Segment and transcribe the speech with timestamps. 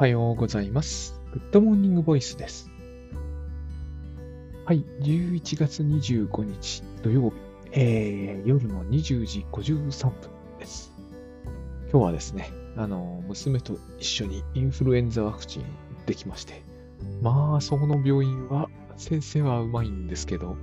[0.00, 1.20] はようございます。
[1.30, 2.70] Good Morning Voice です。
[4.64, 7.36] はい、11月25日土曜日、
[7.72, 10.90] えー、夜の20時53分です。
[11.92, 16.62] 今日はですね、あの、娘と一緒にインフルエンザワクチン打ってきまして、
[17.20, 20.56] まあ、そこの病院は、先生はうまいんですけど、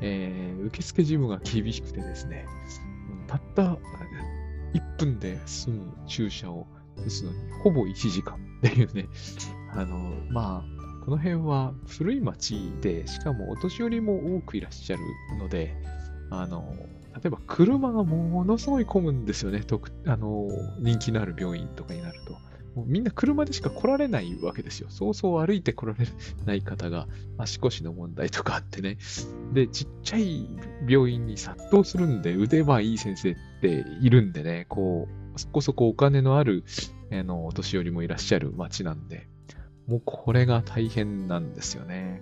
[0.00, 2.46] えー、受付事務が厳しくてですね、
[3.26, 3.76] たった
[4.72, 6.66] 1分で済む注射を
[7.04, 9.08] 打つのに、ほぼ1時間っていうね、
[9.72, 15.02] あの、まあ、この辺は古い町で、しかもお年寄りも多くいらっしゃる
[15.38, 15.74] ので、
[16.30, 16.76] あの、
[17.14, 19.62] 例えば車がものすごい混むんですよね。
[20.06, 20.48] あの
[20.78, 22.48] 人気のある病院とかになると。
[22.74, 24.88] もうみんな車でしか来られないわけですよ。
[24.90, 26.06] そうそう歩いて来られ
[26.46, 28.98] ない方が足腰の問題とかあってね。
[29.52, 30.48] で、ちっちゃい
[30.86, 36.64] 病院に殺到するんで、腕はいい先生っているんでね、こう、そこそこお金のある
[37.10, 39.28] あのお年寄りもいらっしゃる町なんで、
[39.86, 42.20] もうこれが大変なんですよね。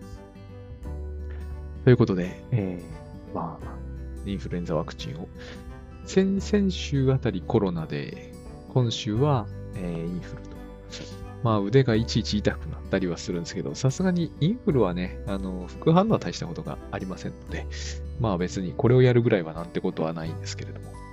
[1.85, 5.29] ということで、えー、まあ、インフルエンザワクチンを。
[6.05, 8.33] 先々週あたりコロナで、
[8.73, 10.57] 今週は、えー、インフルと。
[11.43, 17.67] まあ腕がいちいち痛くなったりはするんですけど、さすがにインフルはね、あの、副反応は大したことがありませんので、
[18.21, 21.06] まあ別にこれをやるぐらいはなんてことはないんですけれども。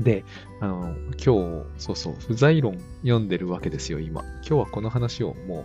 [0.00, 0.24] で、
[0.60, 1.24] あの、今日、
[1.78, 4.22] そうそう、不在論読んでるわけですよ、今。
[4.22, 5.64] 今日はこの話をもう、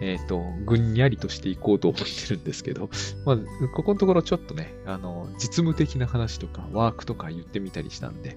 [0.00, 2.90] えっ、ー、と、ぐんにゃりとしていこうと思ってるんですけど、
[3.24, 3.38] まあ、
[3.74, 8.36] ここのところちょっとね、あの、実務的な話とか、ワークとか言ってみたりしたんで、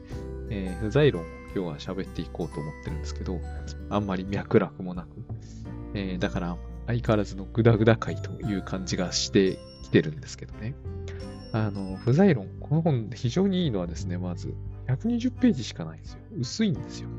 [0.49, 3.39] えー、不在論を今日は喋っていこうと思ってるんですけど、
[3.89, 5.07] あんまり脈絡もなく、
[5.93, 6.57] えー、だから、
[6.87, 10.73] 相変わらずのグダグダ回という感じがしてきてるんですけどね。
[11.51, 14.53] あの、不在論、この本非常にいいのはですね、まず、
[14.87, 16.19] 120ページしかないんですよ。
[16.39, 17.09] 薄いんですよ。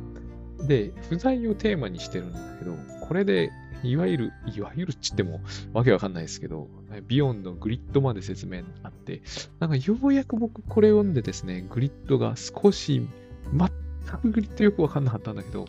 [0.66, 2.75] で、不在をテーマにしてるんだけど、
[3.06, 3.50] これで、
[3.84, 5.41] いわゆる、いわゆるっちっても
[5.72, 6.69] わけわかんないですけど、
[7.06, 9.22] ビヨンのグリッドまで説明あって、
[9.60, 13.06] なんかようやく僕これ読んでですね、グリッドが少し、
[13.53, 15.66] 全くグリッドよくわかんなかったんだけど、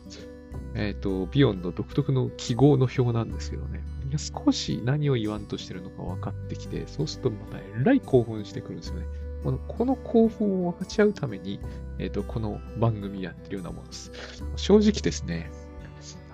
[0.74, 3.84] えっ、ー、と、ビヨンの独特の記号の表なんですけどね、
[4.18, 9.06] 少し何を言わんとしてるのか分かってきて、そうするとまたえらい興奮してくるんですよね。
[9.44, 11.60] このこの興奮を分かち合うために、
[11.98, 14.12] えっ、ー、と、この番組やってるようなものです。
[14.56, 15.52] 正直ですね、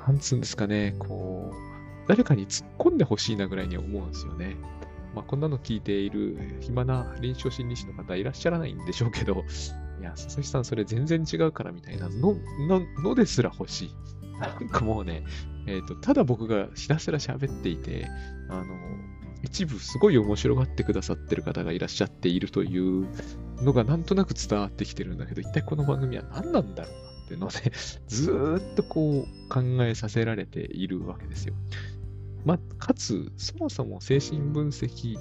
[0.07, 4.57] なんつうんですかね、こう、誰かに突っ込んでほしいなぐらいに思うんですよね。
[5.15, 9.43] まあ、こんなの聞いている暇な臨床心理士の方いらっしゃらないんでしょうけど、
[10.01, 12.35] いや、佐々木さんそれ全然違うからみたいなの、
[12.67, 13.95] の、のですら欲しい。
[14.39, 15.23] なんかもうね、
[15.67, 18.07] えっ、ー、と、ただ僕がひたすら喋っていて、
[18.49, 18.65] あの、
[19.45, 23.07] 一部すごい面白がってくださってる方がいらっしゃっているという
[23.63, 27.71] のがなんとなく伝わってきてるんだけど、一体この番組は何なんだろうなっていうので、
[28.07, 31.53] ずっとこう考えさせられているわけですよ。
[32.43, 35.17] まあ、かつ、そもそも精神分析、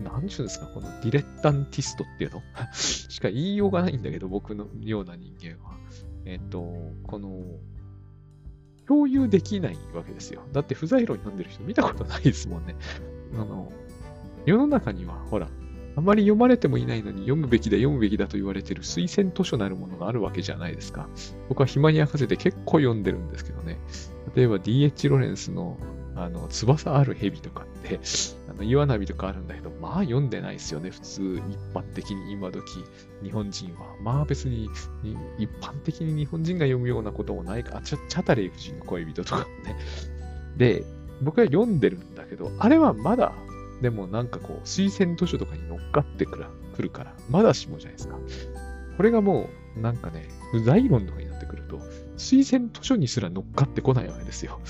[0.00, 2.42] なんちゅうんですか、このディレッタンティストっていうの？
[2.74, 5.78] しか言いようがないんだけど、僕のような人間は。
[6.24, 7.40] えっ、と、この、
[8.88, 10.42] 共有できないわけですよ。
[10.52, 12.74] だって不在論読んでる人見たことないですもんね。
[13.34, 13.72] あの、
[14.46, 15.48] 世の中には、ほら、
[15.96, 21.08] あまり読まれてもいないのに読むべきだ、読むべきだと言われている推薦図書なるものがあるわけじゃないですか。
[21.48, 23.78] 僕は暇に明かせて結構読んでるんですけどね。
[24.34, 25.08] 例えば D.H.
[25.08, 25.76] ロレンスの
[26.20, 28.00] あの、翼ある蛇とかって、
[28.50, 30.90] あの、岩波とかあるんだけど、まあ読んでないですよね。
[30.90, 32.84] 普通、一般的に今時、
[33.22, 33.94] 日本人は。
[34.02, 34.68] まあ別に、
[35.38, 37.78] 一般的に日本人が読むようなこともないか。
[37.78, 39.76] あ、チャチャタレイ夫人の恋人とかね。
[40.56, 40.84] で、
[41.22, 43.32] 僕は読んでるんだけど、あれはまだ、
[43.82, 46.36] でもなんかこう、推薦図書とかに乗っかってく
[46.78, 48.18] るから、まだしもじゃないですか。
[48.96, 51.78] これがもう、なんかね、不在論とかになってくると、
[52.16, 54.60] 推薦図書にすら乗っかってこないわけですよ。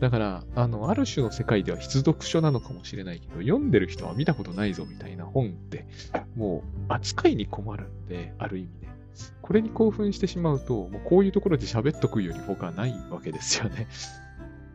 [0.00, 5.86] だから、あの、ある種の世界では必読書なのかもしれないけど、読んでる人は見たことないぞみたいな本って、
[6.34, 8.88] もう扱いに困るんで、ある意味ね。
[9.40, 13.86] これに興奮してしまうと、もうこういうところで喋っとくより他ないわけですよね。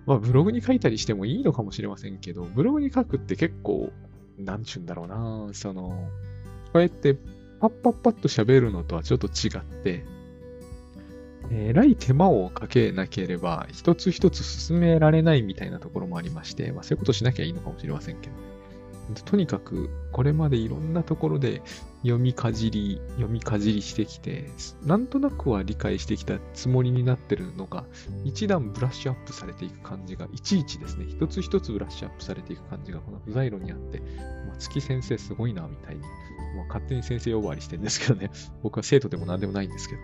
[0.05, 3.91] まあ、ブログに書いたりしてもいいのかもしれませんけど、ブログに書くって結構、
[4.37, 6.09] なんちゅうんだろうな、その、
[6.73, 7.15] こうやって
[7.59, 10.03] パッパッパッと喋るのとはちょっと違って、
[11.51, 18.50] えらい手間をかけなければ、一つ一つ進められないみたいなところもありまして、まあそういうことしなきゃいいのかもしれませんけどね。
[19.13, 21.61] とにかく、これまでいろんなところで
[22.03, 24.49] 読みかじり、読みかじりしてきて、
[24.83, 27.85] なんとなくは理解してきたつもりになってるのが、
[28.23, 33.99] 一段ブラッシュアップされていく感じが、いちいちですね、一つ一つブラッシュアップされていく感じが、この不在論にあって、
[34.47, 36.01] まあ、月先生すごいな、みたいに、
[36.55, 38.31] まあ、勝手に先生呼ばわりしてるんですけどね、
[38.63, 40.01] 僕は生徒でも何でもないんですけど、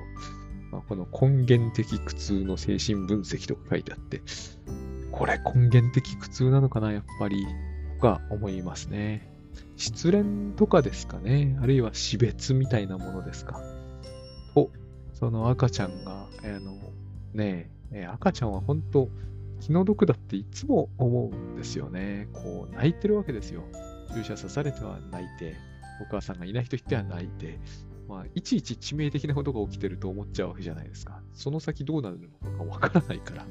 [0.72, 4.22] まあ、この根源的苦痛の精神分析とか書いてあって、
[5.12, 7.46] これ根源的苦痛なのかな、やっぱり、
[7.98, 9.28] とか思いますね。
[9.76, 11.58] 失恋とかですかね。
[11.62, 13.60] あるいは死別みたいなものですか。
[14.54, 14.70] と、
[15.14, 16.78] その赤ちゃんが、あの、
[17.34, 19.10] ねえ、赤ちゃんは本当
[19.60, 22.28] 気の毒だっていつも思うんですよね。
[22.34, 23.64] こう、泣いてるわけですよ。
[24.14, 25.56] 注射刺されては泣いて、
[26.00, 27.60] お母さんがいない人言っては泣いて、
[28.08, 31.22] まあ、いちいち致命的なことが起きてると思っちゃうわけじゃないですか。
[31.34, 33.46] その先どうなるのかわからないから。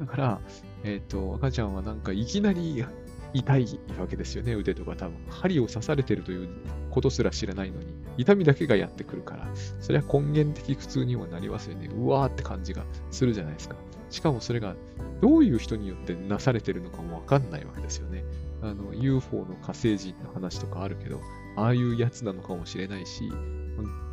[0.00, 0.40] だから、
[0.84, 2.84] えっ、ー、と、赤ちゃんはなんかいきなり
[3.34, 3.66] 痛い
[3.98, 5.16] わけですよね、腕とか多分。
[5.28, 6.48] 針を刺されてるという
[6.90, 7.86] ことすら知らないのに、
[8.16, 9.48] 痛みだけがやってくるから、
[9.80, 11.88] それは根源的苦痛にもなりますよね。
[11.88, 13.76] うわーって感じがするじゃないですか。
[14.10, 14.74] しかもそれが
[15.20, 18.24] どういう人によってなされてるのかもわかんないわけですよね。
[18.62, 21.20] あの、UFO の火星人の話とかあるけど、
[21.56, 23.30] ああいうやつなのかもしれないし、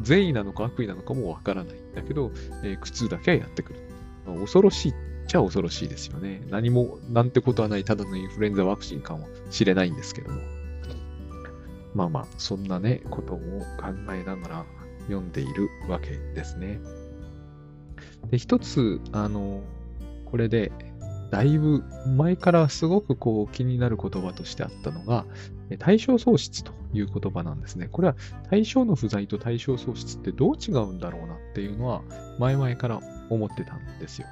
[0.01, 2.31] 善意なのか悪意なのかもわからないだけど、
[2.63, 3.79] えー、苦痛だけはやってくる。
[4.39, 4.93] 恐ろしい
[5.25, 6.41] ちゃ恐ろしいですよね。
[6.49, 10.41] 何も、なんてことはない、ただのインフルエンザワクチンかもしれないんですけども。
[11.93, 14.65] まあまあ、そんなね、ことを考えながら
[15.07, 16.79] 読んでいるわけですね。
[18.29, 19.61] で、一つ、あの、
[20.25, 20.71] これで、
[21.31, 21.83] だいぶ
[22.15, 25.25] 前からすごくこう気になる言葉としてあったのが、
[25.79, 27.87] 対象喪失という言葉なんですね。
[27.91, 28.15] これは
[28.49, 32.03] 対象の不在と対象喪失ってどう違うんだろうなっていうのは
[32.39, 34.27] 前々から思ってたんですよ。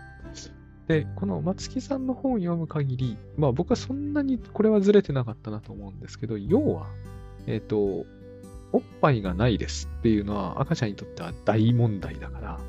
[0.87, 6.87] で、この松木さんの本を読む限り、まあ僕はそんなにこれはずれてなかったなと思うんですけど、要は、
[7.47, 8.05] えっ、ー、と、
[8.73, 12.59] おっぱいがないですっていうのは赤ちゃんにとっては大問題だから、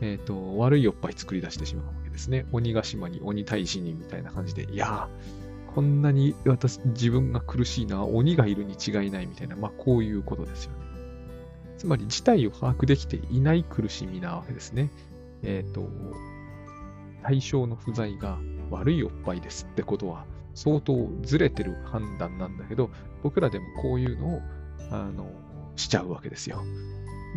[0.00, 2.46] えっ、ー、と、悪いおっぱい作り出してしまうわけですね。
[2.52, 10.78] 鬼ヶ島に鬼退治にみたいな感じで、いやー、こんなに私、自分が苦しいのは鬼がいるに違いないみたいな、まあこういうことですよね。
[11.78, 14.90] つまり事態を把握できていない苦しみなわけですね。
[15.42, 15.88] えっ、ー、と、
[17.22, 18.38] 対象の不在が
[18.70, 20.24] 悪いおっぱいですってことは
[20.54, 22.90] 相当ずれてる判断なんだけど、
[23.22, 24.42] 僕らでもこういうのを、
[24.90, 25.30] あの、
[25.76, 26.62] しちゃうわけですよ。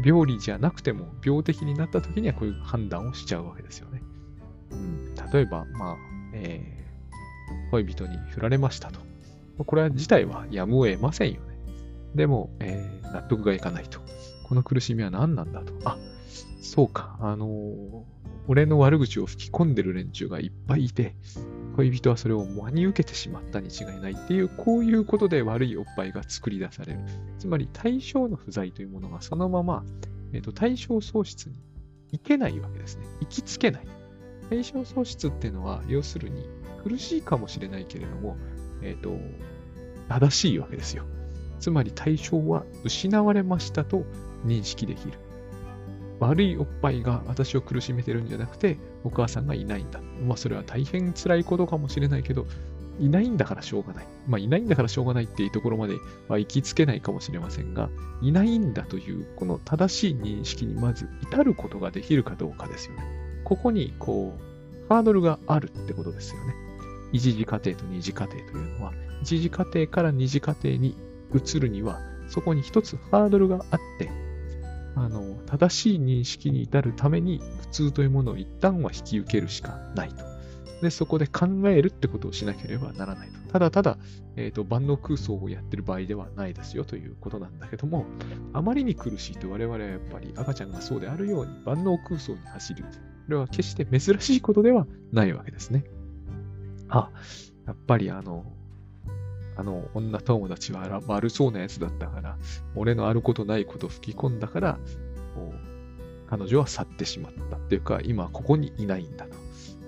[0.04, 4.02] 病理じゃなくても病的になった時にはこういう判断をしちゃうわけですよね。
[4.72, 5.98] うん、例えば、まあ、
[6.34, 9.00] えー、恋人に振られましたと。
[9.66, 11.58] これは自体はやむを得ませんよね。
[12.16, 14.00] でも、えー、納得がいかないと。
[14.48, 15.74] この苦しみは何なんだと。
[15.86, 15.98] あ、
[16.64, 17.18] そうか。
[17.20, 18.04] あのー、
[18.48, 21.14] 俺の悪口を吹き込んでる連中がいっぱいいて、
[21.76, 27.00] 恋人はそれを真に受けてしまったに違いないっていう、こういうことで悪いおっぱいが作り出される。
[27.38, 29.84] つまり対象の不在というものがそのまま、
[30.32, 31.56] えーと、対象喪失に
[32.14, 33.06] 行けないわけですね。
[33.20, 33.88] 行きつけない。
[34.50, 36.48] 対象喪失っていうのは、要するに
[36.82, 38.38] 苦しいかもしれないけれども、
[38.82, 39.18] えっ、ー、と、
[40.08, 41.04] 正しいわけですよ。
[41.60, 44.06] つまり対象は失われましたと
[44.46, 45.23] 認識できる。
[46.20, 50.00] 悪いおっぱいが私を苦しめてるんじゃなくて、お母さんがいないんだ。
[50.26, 52.46] まあ、それは大変辛いことかもしれないけど、
[53.00, 54.08] いないんだからしょうがない。
[54.28, 55.96] まあ、いないんだからしょうがないっていうところまで
[56.28, 57.90] は行きつけないかもしれませんが、
[58.22, 63.04] いないんだという、この正しい認識にまず至ることができるかどうかですよね。
[63.44, 66.54] ここに、こう、ハードルがあるってことですよね。
[67.12, 70.96] 一次家庭と二次家庭というのは、一次家庭から二次家庭に
[71.34, 74.12] 移るには、そこに一つハードルがあって、
[74.96, 80.24] あの、正しい認識に至るために苦痛というものを一旦は引き受けるしかないと。
[80.82, 83.54] で、そこで考えるってことをしなければならないと。
[83.54, 83.98] ただただ、
[84.36, 88.06] えっ、ー、と、万能空想をやってる場合ではないですよということなんだけども、
[88.52, 92.84] あまりに苦しいと我々はやっぱり赤ちゃんがそうであるように万能空想に走る。
[92.84, 92.90] こ
[93.30, 95.86] れは決して珍しいことではないわけですね。
[96.90, 97.10] あ、
[97.66, 98.46] やっぱりあの、
[99.56, 102.38] あの、女友達は悪そうなやつだったから、
[102.76, 104.80] 俺のあることないこと吹き込んだから、
[106.28, 109.36] 彼女は去ってしまったっていうか、今ここにいないんだと。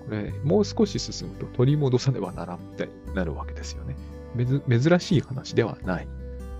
[0.04, 3.96] これ、もう少し進むと取り戻さねばならんみたいになるわけですよね。
[4.68, 6.08] 珍しい話ではない。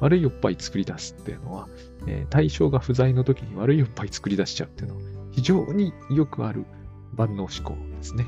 [0.01, 1.69] 悪いおっぱい作り出すっていうのは、
[2.07, 6.67] えー、対象が不在の時に悪いおっぱい作り出しちゃうっていうのは、非常によくある
[7.15, 8.27] 万能思考ですね。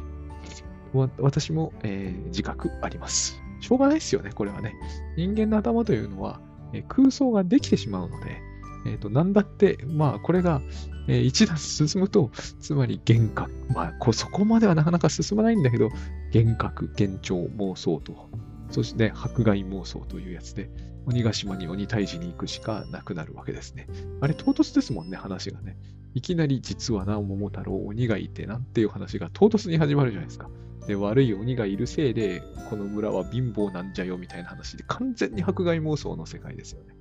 [1.19, 3.43] 私も、えー、自覚あります。
[3.61, 4.75] しょうがないですよね、これはね。
[5.17, 6.41] 人間の頭というのは、
[6.73, 8.41] え空想ができてしまうので、
[8.87, 10.61] えっ、ー、と、なんだって、まあ、これが、
[11.09, 15.89] えー、一段進むと、つまり幻覚、まあこそこまではなかなか進まないんだけど、
[16.35, 18.29] 幻覚、幻聴、妄想と、
[18.71, 20.71] そして迫害妄想というやつで、
[21.07, 23.89] 鬼ヶ島に鬼退治に行くしかなくなるわけですね。
[24.21, 25.79] あれ、唐突ですもんね、話がね。
[26.15, 30.51] いきなり実はな、桃太郎、鬼がいてなんていう話が唐突に始まるじゃないですか。
[30.87, 36.95] で、悪い鬼がいるせいで、この村は貧乏なんじゃよみたいな話で、完全に迫害妄想の世界ですよね。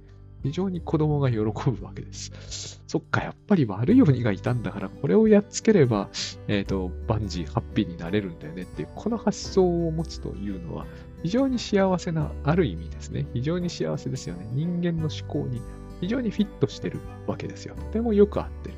[0.43, 1.49] 非常に子供が喜ぶ
[1.83, 2.81] わけです。
[2.87, 6.09] そっか、やっぱり悪い鬼がいたんだから、これをやっつければ、
[6.47, 10.85] えっ、ー、と、バンジー、ハッピーになれるんだよねっていう、この発想を持つというのは、
[11.23, 13.25] 非常に幸せな、ある意味ですね。
[13.33, 14.47] 非常に幸せですよね。
[14.53, 15.61] 人間の思考に
[15.99, 17.75] 非常にフィットしてるわけですよ。
[17.75, 18.75] とてもよく合ってる。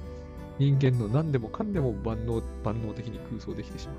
[0.58, 3.98] 人間の何でもかんでも万能万能的に空想できてしまう。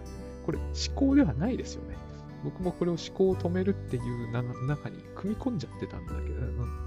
[0.50, 1.97] これ思考ではないですよね。
[2.42, 4.33] 僕もこれを思考を止めるっていう
[4.66, 6.40] 中に組み込んじゃってたんだけど、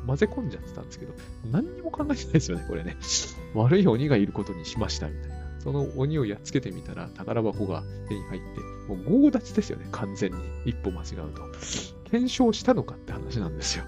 [0.06, 1.14] 混ぜ込んじゃってたんですけど、
[1.52, 2.98] 何にも考えてないですよね、これね。
[3.54, 5.36] 悪い鬼がいることにしましたみたいな。
[5.60, 10.38] その鬼をやっつけてみたら宝箱が手に入って、もう強奪ですよね、完全に。
[10.66, 11.42] 一歩間違うと。
[12.10, 13.86] 検証したのかって話なんですよ。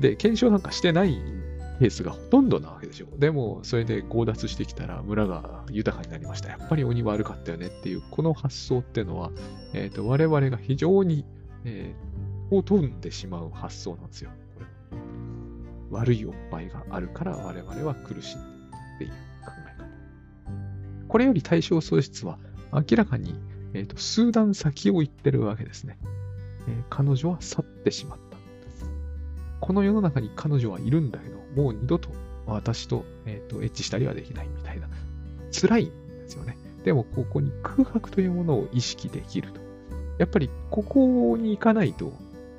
[0.00, 1.41] で、検証なんかしてないん
[1.82, 3.06] ケースがほとんどなわけでしょ。
[3.18, 6.48] でも、それで強奪してきたら村が豊かになりました。
[6.48, 9.32] やっぱり鬼悪かったよねっていう、この発想っていうのは、
[9.74, 11.24] え、ー、と、我々が非常に、
[11.64, 14.30] えー、を飛んでしまう発想なんですよ。
[14.54, 14.66] これ
[15.90, 19.88] 悪いおっぱいがあるから我々は苦しいっていう考え方。
[21.08, 22.38] これより対象喪失は
[22.72, 23.34] 明らかに、
[23.74, 25.98] えーと、数段先を行ってるわけですね、
[26.68, 28.31] えー、彼女は去ってしまった。
[29.62, 32.10] この世の中に彼女はいるんだけど、もう二度と
[32.46, 34.88] 私と,、えーと、エッチしたりはできないみたいな。
[35.52, 36.58] 辛いんですよね。
[36.84, 39.60] でも、ここに空白というものを意識できると。
[40.18, 42.12] やっぱり、ここに行かないと、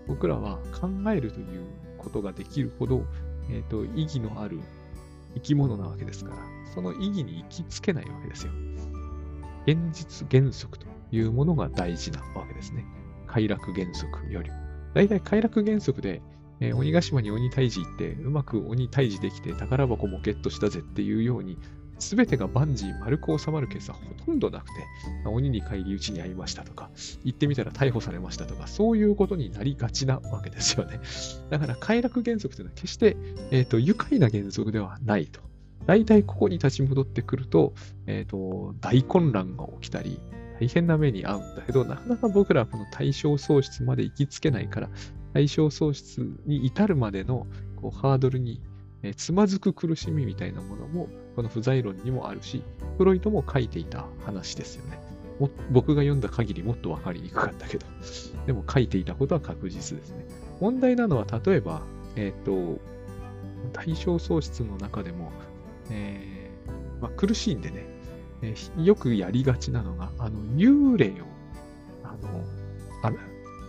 [0.08, 1.66] 僕らは考えるという
[1.98, 3.04] ことができるほど、
[3.50, 4.62] えっ、ー、と、意義のある
[5.36, 6.38] 生き物なわけですから、
[6.74, 8.54] その意義に行きつけないわけですよ。
[9.68, 12.86] 現実原則というものが大事なわけですね。
[13.28, 14.56] 快楽原則よりも。
[14.94, 16.22] 大体快楽原則で、
[16.60, 21.58] えー、鬼ヶ島に鬼退治行って、うまく鬼退治できて宝箱もゲットしたぜっていうように、
[22.00, 24.72] すべてが万事丸く収まるケースはほとんどなくて、
[25.26, 26.90] 鬼に返り討ちに遭いましたとか、
[27.24, 31.00] 行ってみたら逮捕されましたとか、そういうことになりがちなわけですよね。
[31.50, 33.16] だから快楽原則というのは決して、
[33.52, 35.42] えーと、愉快な原則ではないと。
[35.86, 37.74] 大体ここに立ち戻ってくると、
[38.06, 40.20] えっ、ー、と、大混乱が起きたり、
[40.60, 44.90] 大変な目に遭うんだけど、なかなか僕らはこの対象喪失まで行きつけないから、
[45.34, 48.62] 対象喪失に至るまでのこうハードルに
[49.04, 52.64] えつまずく苦しみみたいなものも、この不在論にもあるし、
[52.98, 55.00] フロイトも書いていた話ですよね。
[55.72, 57.86] 僕が読んだ限りもっとわかりにくかったけど、
[58.48, 60.26] でも書いていたことは確実ですね。
[60.62, 61.82] 問題なのは、例えば、
[62.16, 62.80] えっ、ー、と、
[63.74, 65.32] 対象喪失の中でも、
[65.92, 67.86] えー、まあ、苦しいんでね、
[68.44, 71.26] え、よくやりがちなのが、あの、幽霊を、
[72.04, 72.44] あの、
[73.02, 73.12] あ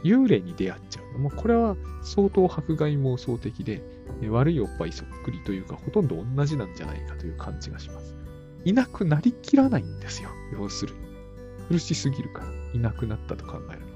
[0.04, 1.19] 幽霊に出会っちゃう。
[1.19, 3.83] もうこれは相当迫害妄想的で、
[4.28, 8.14] 悪いおっぱいそっくりというか、ほとんど同じなんじゃないかという感じがします。
[8.64, 10.31] いなくなりきらないんですよ。
[10.52, 11.04] 要するに。
[11.69, 13.87] 苦しすぎるから、いなくなったと考えるの。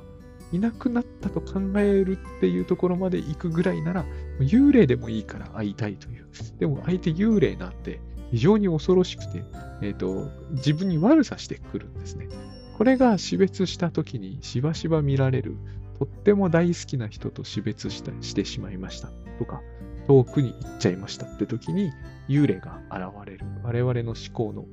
[0.52, 4.06] いなくなったと考えるっていうところまで行くぐらいなら、
[4.40, 6.26] 幽霊でもいいから会いたいという。
[6.58, 9.44] でも相手幽霊なんて非常に恐ろしくて、
[9.82, 12.28] えっ、ー、と、自分に悪さしてくるんですね。
[12.76, 15.56] これが死別した時にしばしば見られる、
[15.98, 19.60] とっても大好きな人と死別したしてしまいましたとか、
[20.06, 21.92] 遠くに行っちゃいましたって時に
[22.28, 23.46] 幽霊が現れる。
[23.62, 24.66] 我々の思考の、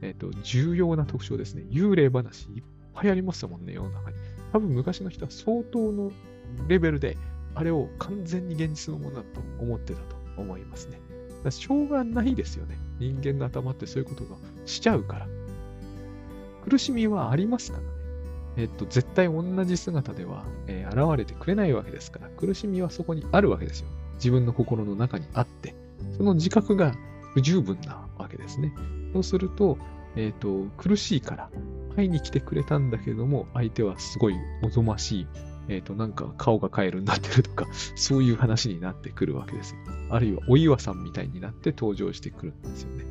[0.00, 1.64] えーと、重要な特徴ですね。
[1.70, 2.62] 幽霊話いっ
[2.94, 4.16] ぱいありますもんね、世の中に。
[4.52, 6.12] 多分昔の人は相当の
[6.68, 7.16] レベルで、
[7.54, 11.00] あれを完全に現実のものだと思ってたと思いますね。
[11.44, 12.76] だしょうがないですよね。
[13.02, 15.26] 人間の頭ってそういうことがしちゃうから。
[16.64, 17.88] 苦しみはありますからね。
[18.56, 23.88] えっと、絶対同じ姿では、えー、現れてくれないわけですから、苦しみはそこにあるわけですよ。
[24.14, 25.74] 自分の心の中にあって、
[26.16, 26.94] その自覚が
[27.34, 28.72] 不十分なわけですね。
[29.12, 29.78] そうすると、
[30.16, 31.50] えっ、と、苦しいから
[31.96, 35.26] 会いに来てくれたんだけども、相手はすごいおぞましい、
[35.68, 37.66] えっ、ー、と、なんか顔がカエルになってるとか、
[37.96, 39.80] そういう話になってくるわけですよ。
[40.10, 43.04] あるいはお岩さんみたいになって登場してくるんですよね。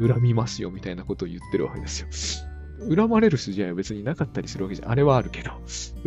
[0.00, 2.48] 恨みますよみたいなことを言ってるわけですよ。
[2.94, 5.50] 恨まれる筋合いは別になかったりするわけじゃ、あれはあるけど、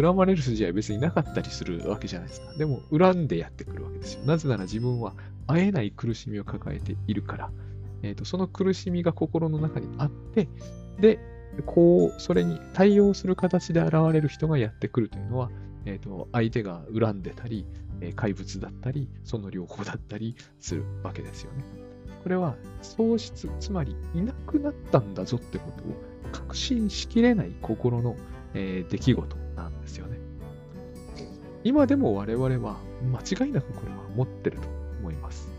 [0.02, 2.54] 恨まれる筋合いは別になかったりするわけじゃないですか。
[2.54, 4.26] でも、恨んでやってくるわけですよ。
[4.26, 5.14] なぜなら自分は
[5.48, 7.52] 会えない苦しみを抱えているから、
[8.04, 10.48] えーと、その苦しみが心の中にあって、
[11.00, 11.20] で、
[11.66, 15.52] こう、それに対応する形で現れる人がやってくるというのは、
[15.86, 17.66] えーと、相手が恨んでたり、
[18.02, 21.64] え怪物だったり、その両方だったりするわけですよね。
[22.24, 25.96] これは喪失、つまりいなくなったんだぞってことを
[26.32, 28.16] 確信しきれない心の、
[28.54, 30.18] えー、出来事なんですよね。
[31.64, 32.78] 今でも我々は
[33.12, 34.68] 間違いなくこれは持ってると
[35.00, 35.51] 思います。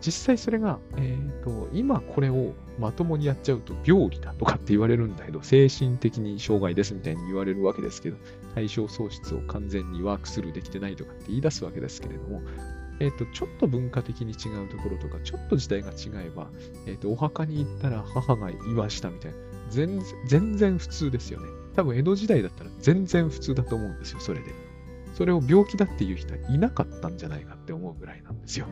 [0.00, 8.16] 実際それが、えーと、今これをまともにやっちゃうと病理だとかって言われるんだけど、精神的に障害ですみたいに言われるわけですけど、
[8.54, 12.42] 対象喪失を完全にワークスルーできてないとかって言い出すわけですけれども、
[13.00, 16.48] えっ、と、ちょっと文化的に違うところとか、ちょっと時代が違えば、
[16.86, 19.38] えっ、と、お墓に行ったら母が言わしたみたいな、
[19.70, 21.46] 全然普通ですよね。
[21.76, 24.52] 多分江戸時代だったら全然普通だと思うんですよ、それで。
[25.20, 28.64] それを病気だっていう人はいなかったんじゃないかって思うぐらいなんですよ。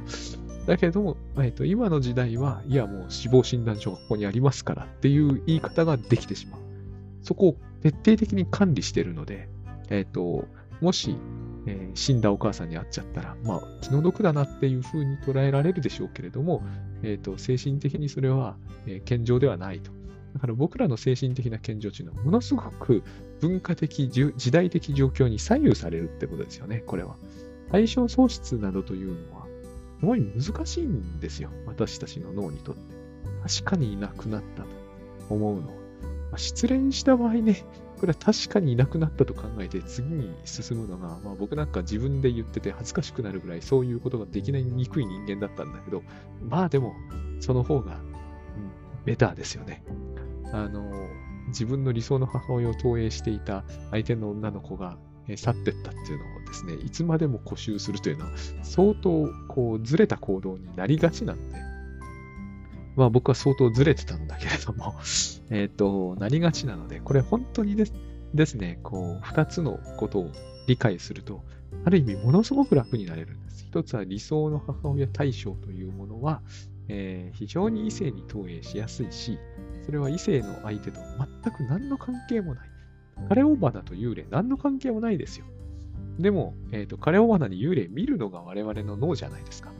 [0.64, 6.60] だけど、えっと、今の時代は、いやもう死亡診断書がここにありますからっていう言い方ができてしまう。
[7.20, 9.50] そこを徹底的に管理してるので、
[9.90, 10.46] えっと、
[10.80, 11.18] もし、
[11.66, 16.62] えー、死んだお母さんに会っちゃったら、まあ、気の毒だなっていうふうに捉えられるでしょうけれども、
[17.02, 19.97] えっと、精神的にそれは、えー、健常ではないと。
[20.34, 23.02] だから僕らの精神的な健常というの、ものすごく
[23.40, 27.16] 文化的、時代的状況に左右されるってことですよね、これは。
[27.70, 29.46] 対象喪失などというのは、
[30.00, 32.98] すごい難しいんですよ、私たちの脳にとって。
[33.42, 34.68] 確かにいなくなったと
[35.28, 35.74] 思うのは。
[36.30, 37.64] まあ、失恋した場合ね、
[37.98, 46.02] これは確かにいなくなったと考えて次に進むのが、まあ、僕なんか自分で言ってて恥ずかしくなるぐらいそういうことができないにくい人間だったんだけど、
[46.48, 46.94] まあでも、
[47.40, 48.00] その方が、うん、
[49.04, 49.82] ベターですよね。
[50.52, 51.08] あの、
[51.48, 54.98] 自分の理想の母親を投影していた相手の女の子が
[55.36, 61.58] 去ってったっていうのをですね、いつまでも固執するというのは、相当こうずれた行動になりがちなんで、
[62.96, 64.94] まあ僕は相当ずれてたんだけれども、
[65.50, 67.92] えっ、と、なりがちなので、これ本当にです
[68.34, 70.32] ですね、こう、二つのことを
[70.66, 71.44] 理解すると、
[71.84, 73.64] ある意味ものすごく楽になれるんです。
[73.66, 76.42] 一つは理想の母親対象というものは、
[76.88, 79.38] えー、非常に異性に投影しやすいし、
[79.88, 81.00] それは異性の相手と
[81.42, 82.68] 全く何の関係もない。
[83.26, 85.46] カレオバナと幽霊、何の関係もないですよ。
[86.18, 89.72] でも、え、ー、と、カレオバナに幽霊見るのが我々の脳じゃないですか。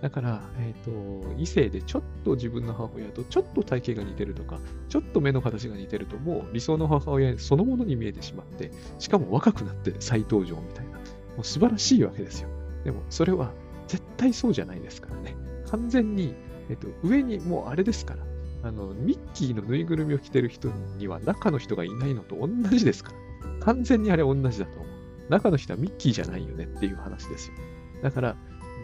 [0.00, 11.00] だから、え、ー、と、異性でちょっと自分の母親とちょっと体型が似てるとか、ちょっと目の形が似てると、もう理想の母親そのものに見えてしまって、しかも若くなって再登場みたいな、も
[11.40, 12.48] う素晴らしいわけですよ。
[12.84, 13.52] でも、それは
[13.88, 15.36] 絶対そうじゃないですからね。
[15.66, 16.34] 完全に、
[16.70, 18.29] えっ、ー、と、上にもうあれですから、
[18.62, 23.18] あの、ミッキーのぬいぐるみを着てる人には中の人がいないのと同じですから。
[23.60, 24.88] 完全にあれ同じだと思う。
[25.30, 27.54] 中の人はミッキーじゃないよねっていう話ですよ。
[28.02, 28.36] だから、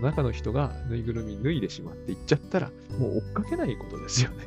[0.03, 4.45] 中の人がぬいぐるみ脱いでしまって行っちゃったら、もう追っかけないことですよね。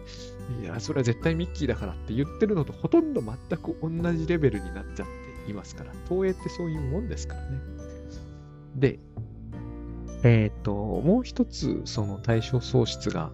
[0.61, 5.07] いや、それは絶対ミッキーだからって言ってるのとほとんど全く同じレベルになっちゃっ
[5.45, 7.59] ていますから、東映ってそういうもんですからね。
[8.75, 8.99] で、
[10.23, 13.31] えっ、ー、と、もう一つ、その対象喪失が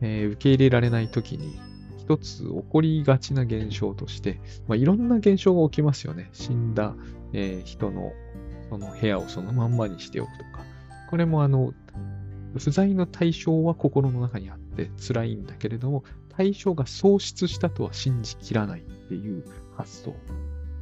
[0.00, 1.58] えー、受け入れられないときに、
[1.98, 6.30] 一つ起こりがちな現象として、まあ、いろんな現象が起きますよね。
[6.32, 6.94] 死んだ、
[7.32, 8.12] えー、人の
[8.70, 10.64] その部屋をそのまんまにしておくとか。
[11.10, 11.72] これもあの、
[12.58, 16.04] 不在の対象は心の中にあって辛いんだけれども、
[16.36, 19.44] 対象が喪失したとは信じきらないっていう
[19.76, 20.14] 発想。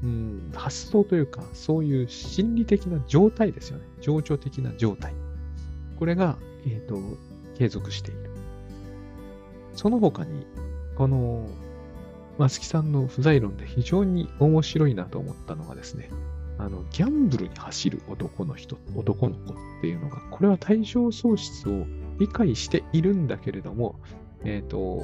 [0.02, 3.84] うん、発想というか、そういう心理的な状態ですよね。
[4.00, 5.14] 情緒的な状態。
[5.98, 6.98] これが、えっ、ー、と、
[7.56, 8.33] 継続している。
[9.74, 10.46] その他に、
[10.96, 11.46] この、
[12.38, 16.10] 松木さんの不在論で非常に面白いなと思ったのがですね、
[16.58, 21.86] あの、ギャンブルに走る男の人、男の子っていうのが、これは対象喪失を
[22.18, 23.96] 理解しているんだけれども、
[24.44, 25.00] えっ、ー、と、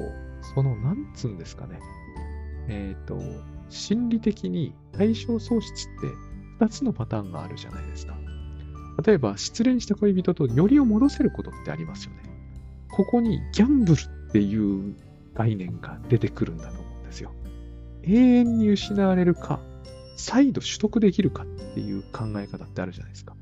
[0.55, 1.79] その、なんつうんですかね、
[2.67, 3.19] えっ、ー、と、
[3.69, 5.91] 心理的に対象喪失っ
[6.59, 8.17] て2つのパターンがあるじゃないですか。
[9.05, 12.23] 例えば、失恋した恋人とよりを戻せることってありますよね。
[12.91, 14.95] ここにギャンブルっていう
[15.33, 17.31] 概念が出てくるんだと思うんですよ。
[18.03, 19.59] 永遠に失われるか、
[20.15, 23.35] 再度取得できるかっていう考え方ってあるじゃないですか。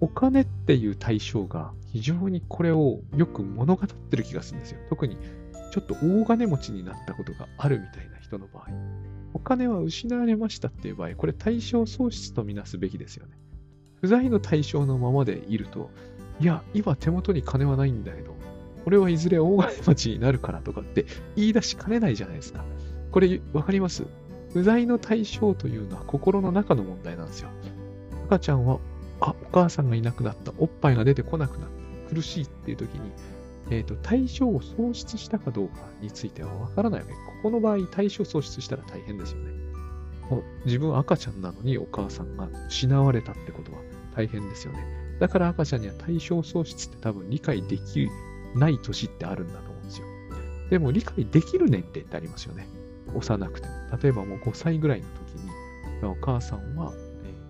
[0.00, 4.78] お金っていう対象が非常にこれをよく物語ってる気がするんですよ。
[4.88, 5.16] 特に
[5.72, 8.66] ちょっと大金持ちになったことがあるみたいな人の場合。
[9.34, 13.32] お金は失われましたっていう場合、これ対象喪失とみなすべきですよね。
[14.00, 15.90] 不在の対象のままでいると、
[16.40, 18.34] いや、今手元に金はないんだけど、
[18.86, 22.64] 俺はいずれ大金持ちになるからとかって言い出しかねないじゃないですか。
[23.10, 24.04] これわかります？
[24.52, 27.50] 不在の対象というのは心の中の問題なんですよ。
[28.26, 28.78] 赤ちゃんは、
[29.20, 31.68] あ、お母さんがいなくなった、おっぱいが出てこなくなっ
[32.08, 33.10] た、苦しいっていう時に、
[33.70, 37.12] えっ、ー、と、対象を喪失したかどうかについてはわからないわけ。
[37.12, 39.52] ここの場合、対象喪失したら大変ですよね。
[40.64, 43.78] 自分赤ちゃんなのにお母さんが失われたってことは
[44.14, 44.84] 大変ですよね。
[45.18, 48.08] だから赤ちゃんには対象喪失って多分理解でき
[48.54, 50.06] ない年ってあるんだと思うんですよ。
[50.70, 52.66] でも理解できる年齢ってありますよね。
[53.14, 53.74] 幼くても。
[54.02, 55.50] 例えばもう5歳ぐらいの時に、
[56.06, 56.92] お母さんは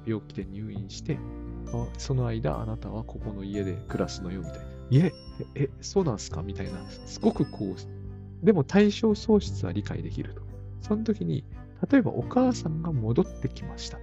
[0.07, 1.19] 病気で入院して、
[1.99, 4.65] その間あなたはここの家で暮らすのよみたいな。
[4.91, 5.13] いえ、
[5.55, 6.43] え、そうなんすか？
[6.43, 6.81] みたいな。
[7.07, 10.43] すごくこう、でも対象喪失は理解できると。
[10.81, 11.45] その時に、
[11.91, 13.99] 例えばお母さんが戻ってきました。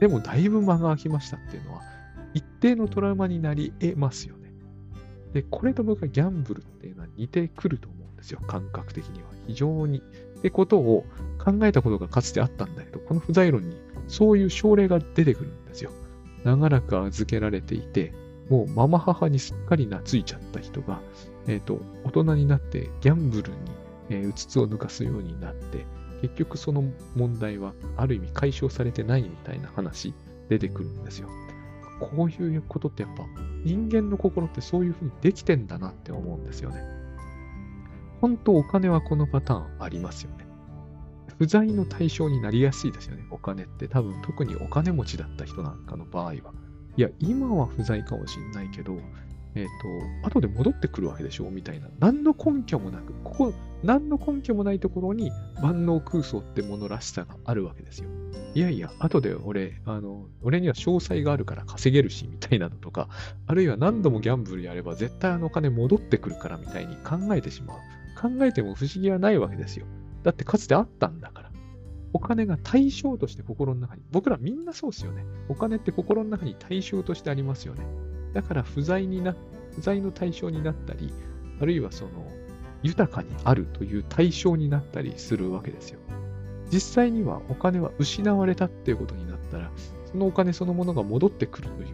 [0.00, 1.82] でもだいぶ間が空きましたっていうのは、
[2.34, 4.36] 一定のトラウマになり得ますよ。
[5.32, 8.40] で、これと僕はギャンブルっていうのは似てくると思うんですよ。
[8.46, 9.28] 感覚的には。
[9.46, 9.98] 非常に。
[9.98, 11.04] ってことを
[11.44, 15.90] 考えたことがかつてあったんだけど、この不在論にそういう症例が出てくるんですよ。
[16.44, 18.12] 長らく預けられていて、
[18.48, 21.00] もうママ母にすっかり懐いちゃった人が、
[21.46, 23.58] えっ、ー、と、大人になってギャンブルに、
[24.10, 25.84] えー、うつつを抜かすようになって、
[26.22, 30.14] 結局その問題はある意味解消されてないみたいな話
[30.48, 31.28] 出てくるんですよ。
[32.00, 33.24] こういうことってやっぱ
[33.64, 36.82] 人間の心ってそういうふうにできてんだなって思うんですよね。
[38.20, 40.46] 本当お金はこのパターンありますよね。
[41.38, 43.86] 不在の対象になりやすいですよね、お金って。
[43.86, 46.34] 多分特にお金持ちだった人なんかの場合は。
[46.96, 48.98] いや、今は不在かもしんないけど、
[49.54, 51.50] えっ、ー、と、後で戻ってくるわけでしょ？
[51.50, 51.88] みたいな。
[51.98, 55.30] 何の根拠もなく、ここ、何の根拠もないところに
[55.62, 58.10] 万能空想ってものらしさがあるわけですよ。
[58.54, 63.08] いやいや、後で俺、あの、俺には詳細があるから稼げるし、みたいなのとか、
[63.46, 67.78] あるいは何度もギャンブルやれば絶対あのお金戻ってくるからみたいに考えてしまう。
[68.20, 69.86] 考えても不思議はないわけですよ。
[70.24, 71.48] だってかつてあったんだから。
[72.14, 75.24] お金が対象として心の中に、僕らみんなそうですよね。
[75.48, 77.86] お金って心の中に対象としてありますよね。
[78.32, 79.34] だから不在にな、
[79.74, 81.12] 不在の対象になったり、
[81.60, 82.10] あるいはその、
[82.82, 85.98] 豊かにあるという対象になったりするわけですよ。
[86.72, 89.70] 実際にはお金は失われたっていうことになったら、
[90.10, 91.88] そのお金そのものが戻ってくるという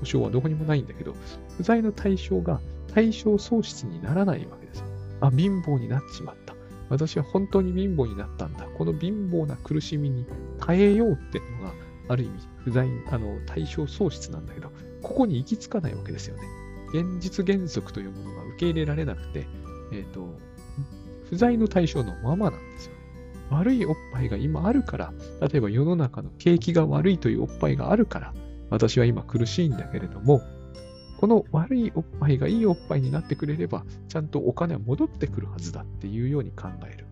[0.00, 1.14] 保証はどこにもないんだけど、
[1.56, 2.60] 不在の対象が
[2.94, 4.84] 対象喪失にならないわけです。
[5.20, 6.54] あ、貧乏になってしまった。
[6.88, 8.66] 私は本当に貧乏になったんだ。
[8.76, 10.26] この貧乏な苦しみに
[10.58, 11.74] 耐えようっていうのが、
[12.08, 14.70] ある意味、不在、あの、対象喪失なんだけど、
[15.04, 16.42] ここに行き着かないわけですよね。
[16.92, 19.46] 現実原則というものが受け入れられなくて、
[19.92, 20.34] えっ、ー、と、
[21.28, 22.98] 不在の対象のままなんですよね。
[23.50, 28.34] 悪いおっぱいが今あるから、例えば世の中の景気が悪いというおっぱいがあるから、
[28.70, 30.40] 私は今苦しいんだけれども、
[31.20, 37.06] この悪いおっぱいがいいおっぱいになってくれれば、ちゃんとお金は戻ってくるはずだっていうように考える。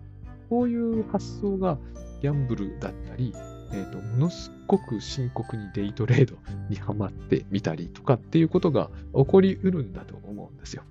[0.49, 1.77] こういう発想が
[2.21, 3.33] ギャンブルだったり、
[3.73, 6.37] えーと、ものすごく深刻にデイトレード
[6.69, 10.83] にはまってみたりとかっていうことが起こりうるんだと思うんですよ。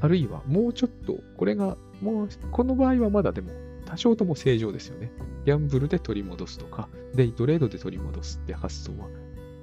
[0.00, 3.50] あるいはもうちょっと、これが、もう、この場合はまだでも
[3.86, 5.10] 多少とも正常ですよね。
[5.44, 9.08] ギャンブルで取り戻すとか、デイトレードで取り戻すって発想は、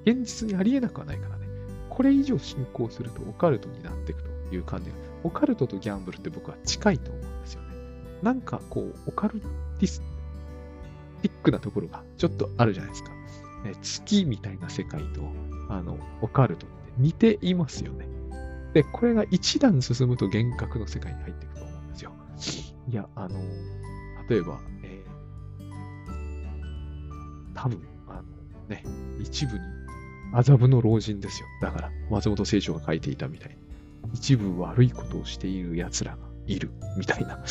[0.05, 1.47] 現実にありえなくはないからね。
[1.89, 4.89] これ以上進行するとオカルトになっていくという感じ
[5.23, 7.67] オカルトとギャンブルって僕は近いと思うんですよね。
[8.23, 10.10] なんかこう、オカルティスティッ
[11.41, 13.11] クなところがちょっとあるじゃないですか。
[13.63, 15.21] ね、月みたいな世界と、
[15.69, 18.07] あの、オカルトって似ていますよね。
[18.73, 22.11] で、これが一段進むと幻覚の世界に入っていくと思うんですよ。
[22.89, 23.39] いや、あの、
[24.29, 25.63] 例えば、えー、
[27.53, 28.23] 多分、あの
[28.69, 28.83] ね、
[29.19, 29.59] 一部に
[30.33, 31.47] 麻布の老人ですよ。
[31.61, 33.61] だから、松本清張が書いていたみたいに。
[34.13, 37.43] 一部悪いことをしている奴らがいる、みたいな。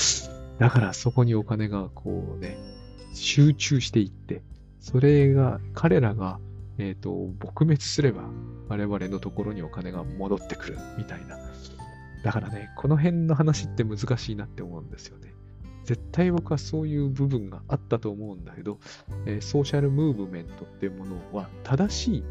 [0.59, 2.59] だからそこにお金がこうね、
[3.12, 4.42] 集中していって、
[4.81, 6.38] それが、彼らが、
[6.79, 8.23] えっ、ー、と、撲滅すれば、
[8.68, 11.38] 我々のところにお金が戻ってくる、みたいな。
[12.23, 15.35] だからね、この辺の話って難しいなって思うんですよね。
[15.85, 18.79] 絶対僕はそういう部分があったと思うんだけど、
[19.27, 22.25] えー、ソーシャルムーブメントっていうものは正しい、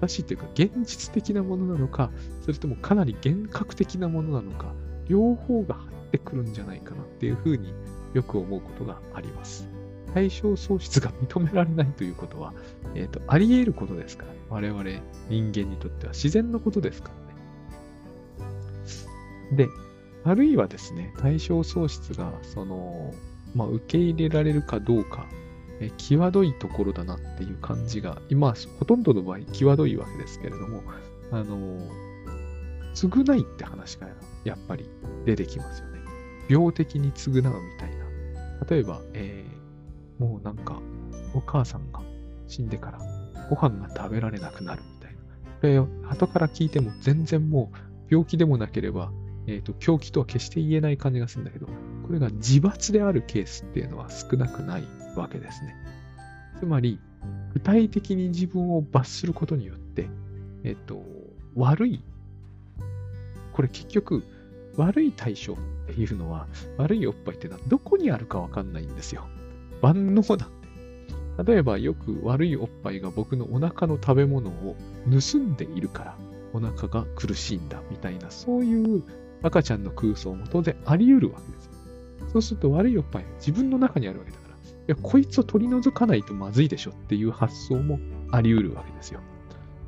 [0.00, 2.10] 正しいというか現実的なものなのか、
[2.42, 4.74] それともかなり幻覚的なものなのか、
[5.08, 7.72] 両方が入ってくるんじゃないかなっていうふうに
[8.12, 9.69] よく思うことがあります。
[10.14, 12.54] 対象喪失が認められないということは、
[12.94, 14.82] えっ、ー、と、あり得ることですから、我々
[15.28, 17.14] 人間にとっては自然のことですから
[19.54, 19.56] ね。
[19.56, 19.68] で、
[20.24, 23.14] あるいはですね、対象喪失が、その、
[23.54, 25.26] まあ、受け入れられるかどうか、
[25.80, 30.82] え際どいところだなっていう感じが、今、ほとんどの場合、際どいわけですけれども、
[31.30, 31.80] あの、
[32.94, 34.08] 償いって話が
[34.44, 34.88] やっぱり
[35.24, 36.00] 出てきますよね。
[36.48, 37.42] 病的に償うみ
[37.78, 38.06] たいな。
[38.68, 39.59] 例えば、えー、
[40.20, 40.80] もうなんか、
[41.34, 42.00] お母さんが
[42.46, 42.98] 死んでから
[43.48, 45.18] ご飯が食べられなくなるみたいな。
[45.60, 47.76] これ、後から聞いても全然もう
[48.08, 49.10] 病気でもなければ
[49.46, 54.84] えっ、ー、と、狂気とは決して言えない感じがするんだけど、これが自罰であるケースっていうのは少なくない
[55.16, 55.74] わけですね。
[56.58, 57.00] つまり、
[57.52, 60.08] 具体的に自分を罰することによって、
[60.62, 61.02] えっ、ー、と、
[61.54, 62.04] 悪い、
[63.52, 64.22] これ結局、
[64.76, 65.56] 悪い対象っ
[65.86, 69.26] ていうのは、悪いおっぱいっていうのはどこにあるかわかんないんですよ。
[69.82, 70.60] 万能なんで。
[71.44, 76.16] 例えばよく悪いおっぱいが僕のお腹の食べ物を盗んでいるから
[76.52, 79.02] お腹が苦しいんだみたいなそういう
[79.42, 81.70] 赤ちゃんの空想も当然あり得るわけです。
[82.32, 87.98] そうすると悪いおっぱいは自分の中にあるわけだから、いや、こいつを取り除かないとまずいでしょっていう発想も
[88.30, 89.20] あり得るわけですよ。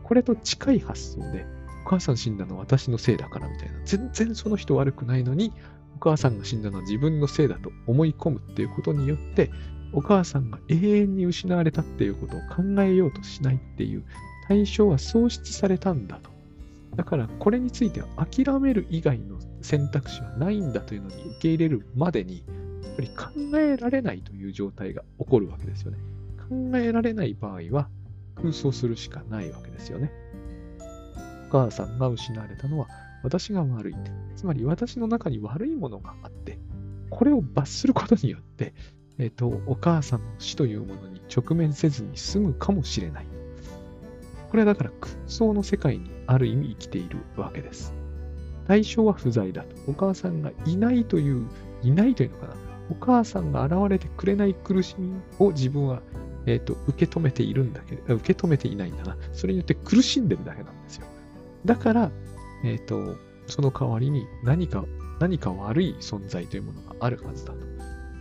[0.02, 1.46] これと近い発想で、
[1.85, 5.52] お母さん死んだのは私のせいだからみたいな、全然その人悪くないのに、
[5.96, 9.50] お母さんが死んだのは自分のせいだと思い込むっていうことによって、
[9.92, 14.05] お母さんが永遠に失われたっていうことを考えようとしないっていう
[14.48, 16.31] 対象は喪失されたんだと。
[16.96, 22.44] だからこれについては諦める以外の選択肢はないんだというのに受け入れるまでに、
[22.83, 23.09] やっぱり
[23.50, 25.98] 考えられないという状態が起こるわけですよね。
[26.48, 27.88] 考えられない場合は
[28.37, 30.12] 空想するしかないわけですよね。
[31.48, 32.88] お母さんが失われたのは
[33.22, 33.94] 私が悪い。
[34.37, 36.59] つまり私の中に悪いものがあって、
[37.11, 38.74] これを罰することによって、
[39.18, 43.27] えっ、と、お母さんの死というものに直面せずに済むかもしれない。
[44.51, 47.94] これはだから空想の世界にある意味生きているわけです。
[48.66, 49.68] 対象は不在だと。
[49.87, 51.46] お母さんがいないという、
[51.83, 52.55] いないというのかな。
[52.90, 56.03] お母さんが現れてくれない苦しみを自分は、
[56.46, 59.16] えーと、受け止めているんだけど、受け止めていないんだな。
[59.33, 61.07] それによって苦しんでるだけなんですよ。
[61.64, 62.11] だから、
[62.64, 64.85] えっ、ー、と、その代わりに何か、
[65.20, 67.71] 何か悪い存在というものがあるはずだと。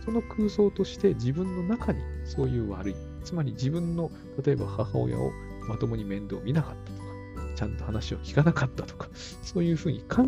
[0.04, 4.10] その空想として自分の中にそういう悪い、つまり自分の、
[4.44, 5.30] 例えば母親を
[5.68, 9.08] まともに面倒見なかったとか、ちゃんと話を聞かなかったとか、
[9.42, 10.24] そういうふうに考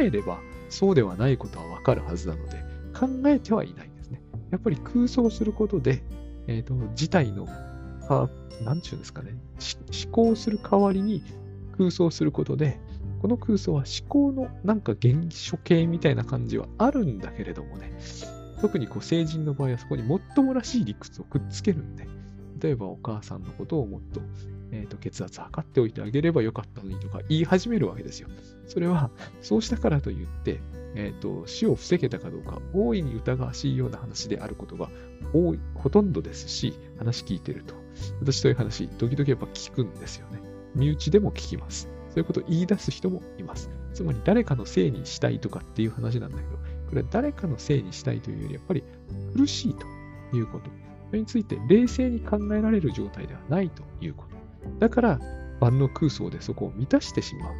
[0.00, 0.40] えれば、
[0.70, 2.62] そうではないことはわかるはずなので、
[2.98, 4.22] 考えてはいないんですね。
[4.50, 6.02] やっぱり空想することで、
[6.46, 7.46] えっ、ー、と、事態の、
[8.62, 9.36] なんちゅうんですかね、
[10.04, 11.22] 思考する代わりに
[11.76, 12.78] 空想することで、
[13.20, 17.94] この空想は思考のなんか原初形みたいな感じはあるんだけれどもね、
[18.64, 22.08] 特にこう成人の場合はそこにもっともらしい理屈をくっつけるんで、
[22.62, 24.22] 例えばお母さんのことをもっと,、
[24.70, 28.28] えーと、血圧測っておいてあげればよかったのにとか言い始めるわけですよ。
[28.66, 29.10] それは、
[29.42, 30.62] そうしたからといって、
[30.94, 34.88] えーと、死を防げたかどうか、大いに疑わしいような話であることが
[35.34, 37.74] 多い、ほとんどですし、話聞いてると。
[38.22, 40.40] 私そういう話、時々やっぱ聞くんですよね。
[40.74, 41.90] 身内でも聞きます。
[42.08, 43.68] そういうことを言い出す人もいます。
[43.92, 48.84] つまり誰かのせいにしたいとかっていう話なんだけど、これは誰かのせいにしたいというより、やっぱり
[49.36, 49.86] 苦しいと
[50.36, 50.70] いうこと。
[51.08, 54.36] それについて冷静に考えられる状態ではないということ。
[54.78, 55.20] だから、
[55.60, 57.54] 万の空想でそこを満たしてしまう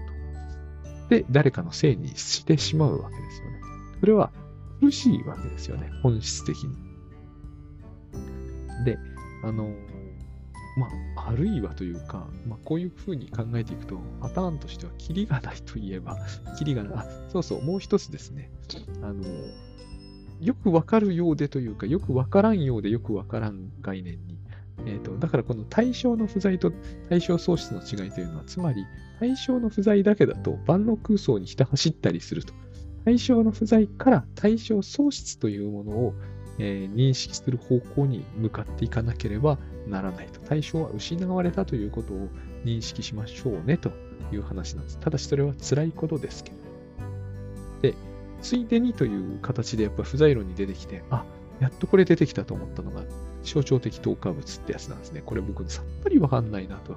[1.08, 1.08] と。
[1.08, 3.60] で、誰かのせいにしてしまうわけですよね。
[4.00, 4.32] それは
[4.80, 6.76] 苦しいわけですよね、本質的に。
[8.84, 8.98] で、
[9.44, 9.72] あの、
[10.76, 16.18] まあ、あるいはというか、まあ、こういうふうに考えていくと、パターンとしては、キリがないといえば、
[16.58, 18.50] キリがない、あ、そうそう、もう一つですね。
[19.02, 19.22] あの、
[20.40, 24.38] よくわかるようでというか、よくわからんようでよくわからん概念に。
[24.87, 26.72] えーと、だからこの対象の不在と
[27.08, 28.84] 対象喪失の違いというのは、つまり
[29.20, 32.52] 対象の不在だけだと万能空想にひた走ったりすると。
[33.04, 36.14] 対象の不在から対象喪失というものを、
[36.58, 40.40] えー、認識する方向に向かっていかなければならないと。
[40.40, 42.29] 対象は失われたということを
[42.64, 43.92] 認識しましょうねと
[44.33, 44.99] いう話なんです。
[44.99, 46.57] ただしそれは辛いことですけど。
[47.83, 47.94] で、
[48.42, 51.25] ついでにという形でやっぱ不在論に出てきて、あ、
[51.61, 53.03] やっとこれ出てきたと思ったのが、
[53.42, 55.23] 象徴的透過物ってやつなんですね。
[55.25, 56.97] これ僕さっぱりわかんないなと。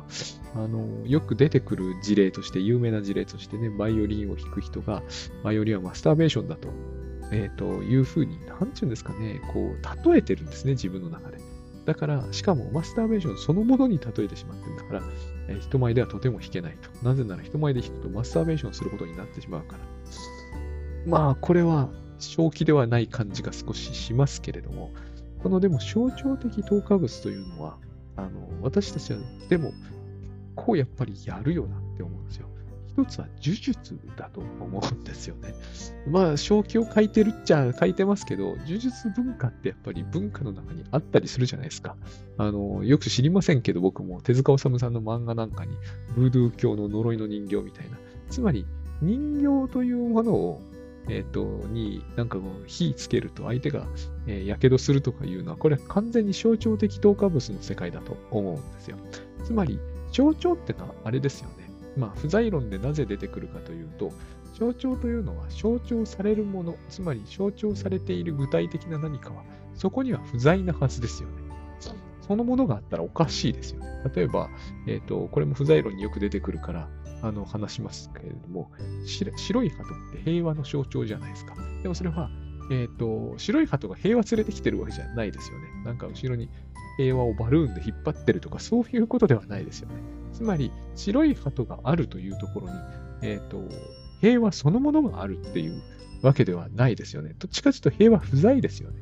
[0.56, 5.04] あの、よく出てくる事例として、有名な事例としてね、バイオリンを弾く人が、
[5.44, 6.70] バイオリンはマスターベーションだと、
[7.32, 11.38] えっ、ー、と、いうふうに、なんていうんですかね、こう、例えてるんですね、自分の中で。
[11.88, 15.02] だから、しかもマスターベーションそのものに例えてしまってるんだから、
[15.48, 16.90] えー、人前ではとても弾けないと。
[17.02, 19.80] なぜなら人前で弾くとマスターベーションすることになってしまうから。
[21.06, 24.92] まあ、これは正気ではない感じが少ししますけれども、
[25.42, 27.78] このでも象徴的透過物というのは、
[28.18, 29.72] あの、私たちはでも、
[30.56, 32.50] こうやっぱりやるよなって思うんですよ。
[32.98, 35.54] 一つは呪術だと思うんですよね。
[36.10, 41.96] まあ、正気を書いてるっちゃ書いてますけど、呪術文化ってやっぱり文化の中にあったりするじゃないですか。
[42.38, 45.76] あの、よく知りませんけど、僕も手塚治虫さんの漫画なんかに、
[46.16, 47.98] ブードゥー教の呪いの人形みたいな。
[48.30, 48.66] つまり、
[49.02, 50.62] 人形というものを
[51.10, 53.86] えっ、と、になんかこう火つけると相手が、
[54.26, 58.98] えー、火傷するとかいうのは、これは完全に象徴的透過物の世界だと思うんですよ。
[59.46, 59.80] つまり、
[60.12, 61.67] 象徴ってのはあれですよね。
[61.98, 64.12] まあ、不在論でなぜ出てくるかというと、
[64.58, 69.44] 象徴というのは象徴されるもの、つまり象徴されている具体的な何かは、
[69.76, 71.36] そこには不在なはずですよね。
[72.28, 73.88] そのものがあったらおかしいですよね。
[74.14, 74.50] 例えば、
[74.86, 76.90] えっ、ー、と、これも不在論によく出てくるから、
[77.22, 78.72] あの、話しますけれども、
[79.06, 81.56] 白い鳩って平和の象徴じゃないですか。
[81.82, 82.30] でもそれは、
[82.70, 85.68] えっ、ー、と、白い鳩が平和連れてきてるわけじゃないですよね。
[85.86, 86.50] なんか後ろに
[86.98, 89.96] 平和をバルーンで引っ張ってるとか、そういうことではないですよね。
[90.38, 92.74] つまり、白い鳩があるというところに、
[93.24, 93.64] え、ー、と、
[94.22, 95.82] 平和そのものがあるっていう
[96.22, 97.34] わけではないですよね。
[97.40, 99.02] どっちかというと平和不在ですよね。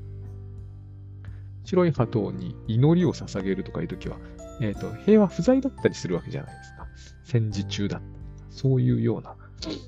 [1.65, 4.17] 白い鳩に祈りを捧げるとかいうときは、
[4.61, 6.87] え、ー、と、平和不在だったりするわけじゃないですか。
[7.25, 9.35] 戦時中だったとか、そういうような、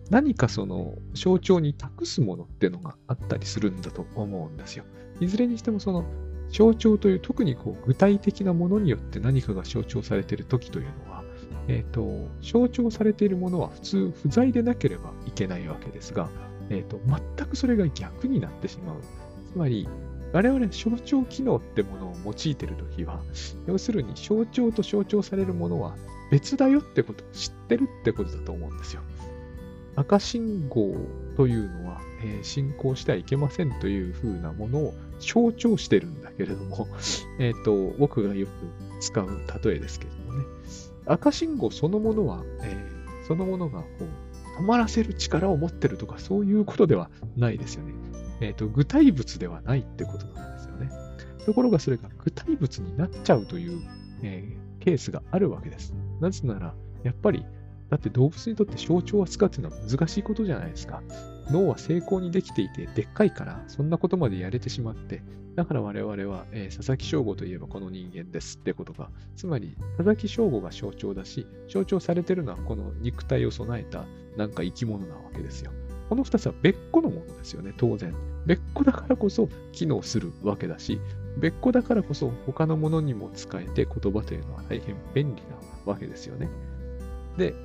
[0.09, 4.83] 何かその象徴に託すものっていうのがあったりするんだと思うんですよ。
[5.21, 6.03] いずれにしてもその
[6.49, 11.16] 象徴という特にこう具体的なものによって何かが象徴されている時というのは、
[11.67, 16.29] え、ー、と、象徴されているものは普通不在でなければいけないわけですが、
[16.69, 18.97] え、ー、と、全くそれが逆になってしまう。
[19.51, 19.87] つまり、
[20.33, 23.21] 我々象徴機能ってものを用いているときは、
[23.65, 25.95] 要するに象徴と象徴されるものは
[26.31, 29.01] 別だよってことを知ってるってことだと思うんですよ。
[29.95, 30.95] 赤信号
[31.37, 36.87] というのは、えー、進行してはいけませんというふうなものを象徴してるんだけれども、
[37.39, 38.51] え、ー、と、僕がよく
[38.99, 39.27] 使う
[39.63, 40.26] 例えですけども、
[41.07, 47.93] 赤信号そのものは、えー、そのものがこう止まらせる力を持ってるとかそういうことではないですよね。
[48.41, 50.91] えっ、ー、と、具体物ではないってことなんですよね。
[51.45, 53.81] ところがそれが具体物になっちゃうという、
[54.21, 55.93] えー、ケースがあるわけです。
[56.19, 57.45] なぜなら、やっぱり、
[57.89, 61.01] だって動物にとって象徴を扱うっていうのは難しいことじゃないですか。
[61.51, 65.21] 脳は成功にできていて、でっかいから、そんなことまでやれてしまって、
[65.55, 74.05] だから我々は、えー、佐々木翔吾といえばこの人間ですってことが、つまり、佐々木翔吾が象徴だし、象徴されてるのはこの肉体を備えた
[74.37, 75.71] なんか生き物なわけですよ。
[76.09, 78.13] この2つは別個のものですよね、当然。
[78.45, 80.99] 別個だからこそ機能するわけだし、
[81.39, 86.49] 別個だからこそ他のものにも使えて言葉というのは大変便利なわけですよね。
[87.37, 87.55] で、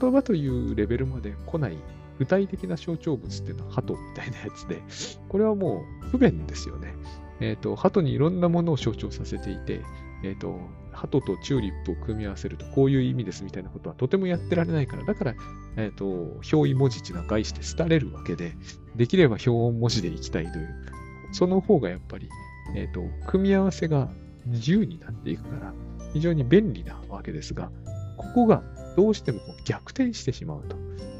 [0.00, 1.78] 言葉というレベルまで来ない
[2.18, 4.82] 具体的な象徴物っていうのは鳩みたいなやつで、
[5.28, 6.94] これはもう不便ですよね。
[7.40, 9.82] えっ、ー、と、鳩にいろんなものを象徴させていて、
[10.22, 10.58] えっ、ー、と、
[10.92, 15.34] 鳩とチューリップを組み合わせるとこういう意味ですみたいなことはとてもやってられないから、だから、
[15.76, 16.04] えっ、ー、と、
[16.52, 18.56] 表意文字っていうのは概して廃れるわけで、
[18.96, 20.86] できれば表音文字でいきたいという、
[21.32, 22.28] その方がやっぱり、
[22.76, 24.08] えっ、と、組み合わせが
[24.46, 25.74] 自由になっていくから、
[26.12, 27.70] 非常に便利なわけですが、
[28.16, 28.62] ここが
[28.96, 30.76] どうしてもこう逆転してしまうと。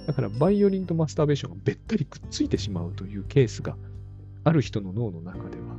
[0.06, 3.76] だからバイオリンとマスターベーションがべったりくっついてしまうというケースが
[4.44, 5.76] ある人の脳の中では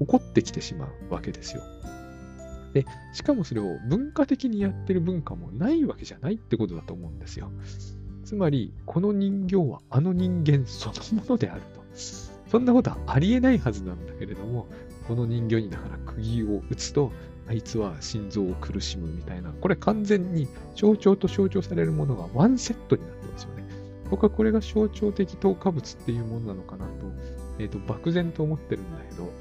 [0.00, 1.62] 起こってきてしまうわけですよ。
[2.72, 7.50] で、しかもそれを文化的にやってる文化もないわけじゃないってことだと思うんですよ。
[8.24, 11.80] つまり、この人形はあの人間そのものであると。
[12.50, 14.66] そんなことはありえないはずなんだけれども、
[15.08, 17.12] この人形にだから釘を打つと、
[17.48, 23.64] あいつは心臓を苦しむみたいな、これ完全に象徴と象徴されるものがワンセットになってますよね。
[24.10, 26.92] 僕はこれが象徴的透過物っていうものなのかなと、
[27.58, 29.32] えっ、ー、と、漠然と思ってるんだけど、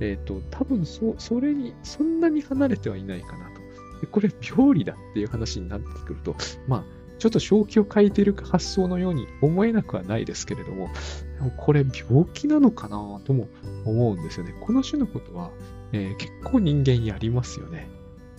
[0.00, 3.60] えっ、ー、と、多分そ、それに、そんなに離れてはいないかなと。
[4.00, 6.84] でこれ、病理だっていう話になってくると、まあ、
[7.24, 10.90] ちょっと正気を書いている発想のように思えなくはないですけれども、
[11.56, 13.48] これ病気なのかなとも
[13.86, 14.54] 思うんですよね。
[14.60, 15.50] この種のことは、
[15.92, 17.88] えー、結構人間やりますよね。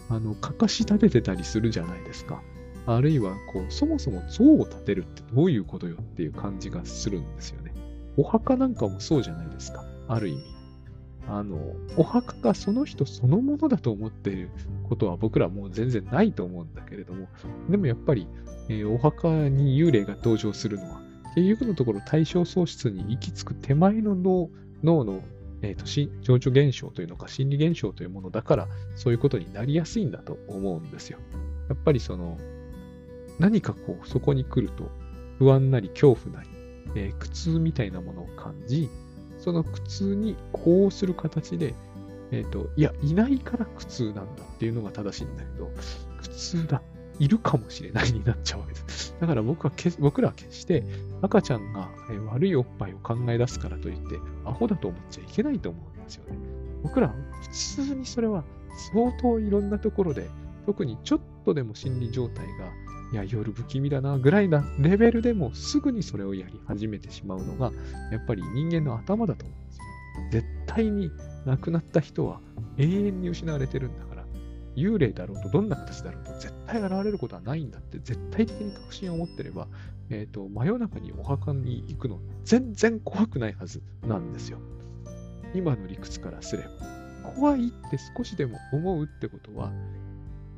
[0.07, 2.43] あの、かかし立ててたりするじゃないですか。
[2.85, 7.73] あるいは、こう、そもそも像を建てるってどういうことよっていう感じがするんですよね。
[8.17, 9.83] お墓なんかもそうじゃないですか。
[10.07, 10.54] ある意味。
[11.27, 14.49] あの、お墓がその人そのものだと思っている
[14.87, 17.27] ことは僕らもう全然ないと思うんだけれども、
[17.69, 18.27] でもやっぱり、
[18.69, 21.01] えー、お墓に幽霊が登場するのは、
[21.35, 24.49] 結局のところ対象喪失に行き着く手前の脳
[24.83, 25.21] 脳の、
[25.61, 25.85] えーと、
[26.21, 31.19] 情緒現象というのか心理現象というものだから、そういうことになりやすいんだと思うんですよ。
[31.69, 32.37] やっぱりその、
[33.39, 34.89] 何かこう、そこに来ると、
[35.39, 36.49] 不安なり恐怖なり、
[36.95, 38.89] えー、苦痛みたいなものを感じ、
[39.45, 41.75] その苦痛に呼応する形で、
[42.31, 45.69] えっ、ー、と、いや、いないから苦痛なんだっていうのが正しいんだけど、
[46.19, 46.81] 苦痛だ、
[47.19, 49.15] いるかもしれないになっちゃうわけです。
[49.21, 50.83] だから僕は僕らは決して
[51.21, 51.89] 赤ちゃんが
[52.33, 56.39] 悪いおっぱいを考え出すからといって、アホだと思っちゃいけないと思うんですよね。
[56.81, 58.43] 僕らは普通にそれは
[58.91, 60.27] 相当いろんなところで、
[60.65, 62.73] 特にちょっとでも心理状態が
[63.15, 67.71] いや、夜不気味だな、ぐらいなレベルでもすぐにそれをやり始めてしまうのが、
[68.11, 69.83] やっぱり人間の頭だと思うんですよ。
[70.31, 71.09] 絶対に
[71.45, 72.41] 亡くなった人は
[72.77, 74.25] 永遠に失われてるんだから、
[74.75, 79.69] 幽霊だろうとどんな形だろうと絶対現れることはないんだって絶対的に確信を持ってれば、
[80.09, 84.57] えっ、ー、と、真夜中にお墓に行くの全然怖くないはずなんですよ。
[85.53, 86.69] 今の理屈からすれば。
[87.33, 89.71] 怖いって少しでも思うってことは、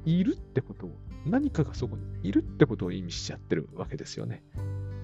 [0.06, 0.92] いるってことを
[1.28, 4.44] 何かがそこにいるってことを意味しちゃってるわけですよね。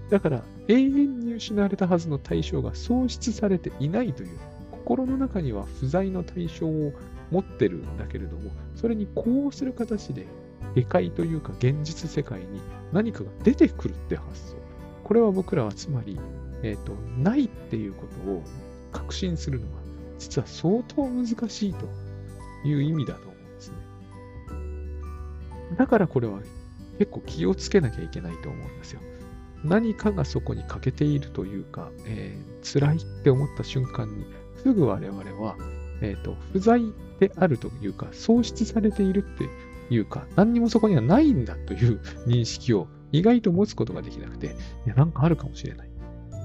[0.09, 4.37] だから永遠に失われたはずの対象が喪失されていないという
[4.71, 6.91] 心の中には不在の対象を
[7.31, 10.27] 持ってるんだけれどもそれに呼応する形で
[10.75, 12.61] 下界というか現実世界に
[12.91, 14.55] 何かが出てくるって発想
[15.03, 16.19] これは僕らはつまり、
[16.61, 18.43] えーと、ないっていうことを
[18.91, 19.81] 確信するのは
[20.19, 21.87] 実は相当難しいと
[22.65, 23.32] いう意味だと
[25.77, 26.39] だからこれは
[26.99, 29.01] 結構気をつけなきゃいけないと思うんですよ。
[29.63, 34.25] 何かがそこに欠けているというか、えー、辛いって思った瞬間に、
[34.57, 35.55] すぐ我々は、
[36.01, 36.81] えっ、ー、と、不在
[37.19, 39.47] であるというか、喪失されているって
[39.89, 44.55] いうか、何にもそこにはないんだという認識を意外と持つことができなくて、
[44.85, 45.89] いや、なんかあるかもしれない。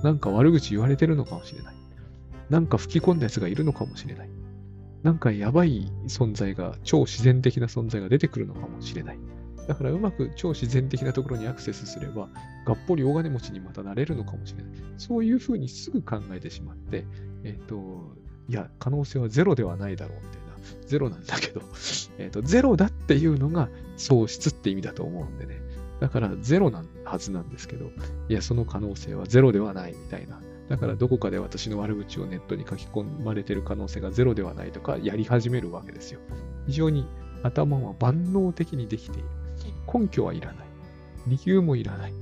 [0.05, 1.74] なんか悪口言われてるのかもしれない。
[2.51, 4.31] なんか吹き込んだやつがいるのかもしれない。
[5.03, 9.18] なんかやばい存在が、超自然的な存在が出てくるのかもしれない。
[9.68, 12.28] だからうまく超自然的なところにアクセスすれば、
[12.64, 14.72] がっぽり大金持ちにまたなれるのかもしれない。
[14.96, 17.05] そういうふうにすぐ考えてしまって、
[17.44, 18.16] えっ、ー、と、
[18.49, 20.49] いや、可能性はゼロではないだろうみたいな。
[20.86, 21.61] ゼロなんだけど、
[22.18, 25.61] えっ、ー、と、ゼロだっていうのが喪失って意味だと思うんでね。
[26.01, 27.90] だからゼロなはずなんですけど、
[28.28, 30.40] いや、その可能性はゼロではないみたいな。
[30.69, 36.21] だからどこかで私の悪口をネットに書き込まれてる可能性がゼロではないとかやり始めるわけですよ。
[36.66, 37.07] 非常に
[37.43, 39.29] 頭は万能的にできている。
[39.93, 40.66] 根拠はいらない。
[41.27, 42.12] 理由もいらない。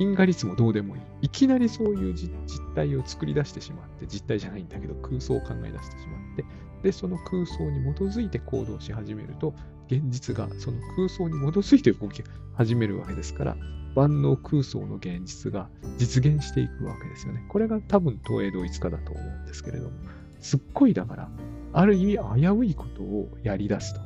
[0.00, 1.02] 因果率もどうでもいい。
[1.22, 2.30] いきなりそういう実
[2.74, 6.44] 態を作り出してしまって、実態じゃないんだけど空想を考え出してしまって、
[6.82, 9.54] で、その空想に基づいて行動し始めると、
[9.86, 12.24] 現実がその空想に基づいて動き
[12.54, 13.56] 始めるわけですから、
[13.94, 15.68] 万能空想の現実が
[15.98, 17.44] 実現していくわけですよね。
[17.48, 19.92] これが多分東映同一化だと思うんですけれども、
[20.40, 21.30] すっごいだから、
[21.72, 24.00] ある意味危ういことをやり出すと。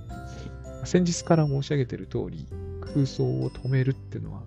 [0.85, 2.47] 先日から申し上げている通り、
[2.81, 4.43] 空想を止めるっていうのは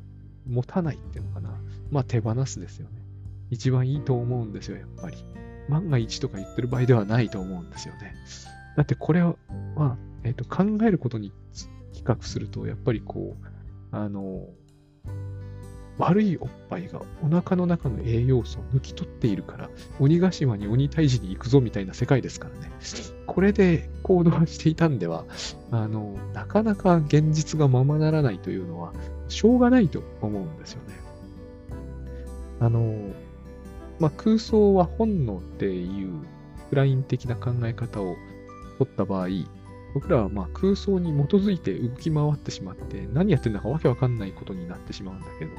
[0.47, 1.59] 持たないっていうのかな。
[1.91, 3.01] まあ手放すですよね。
[3.49, 5.17] 一番いいと思うんですよ、やっぱり。
[5.69, 8.15] 万が一とか言ってる場合ではないと思うんですよね。
[8.75, 9.35] だってこれは、
[10.23, 11.31] え、ー、と、考えることに
[11.91, 13.45] 比較すると、やっぱりこう、
[13.91, 14.47] あの、
[15.99, 19.69] 悪いおっぱいがお腹の中の栄養素を抜き取っているから、
[19.99, 22.71] 鬼ヶ島に鬼退治に行くぞみたいな世界ですからね。
[23.27, 25.25] これで行動していたんでは、
[25.71, 28.93] あの、なかなか現実がままならないというのは、
[29.27, 30.95] しょうがないと思うんですよね。
[32.61, 33.13] あの、
[33.99, 36.13] まあ、空想は本能っていう
[36.69, 38.15] フライン的な考え方を
[38.77, 39.27] 取った場合、
[39.93, 45.51] 僕らはま空想に基づいて動き回ってしまって、何やってんだかわけわかんないことになってしまうんだけど、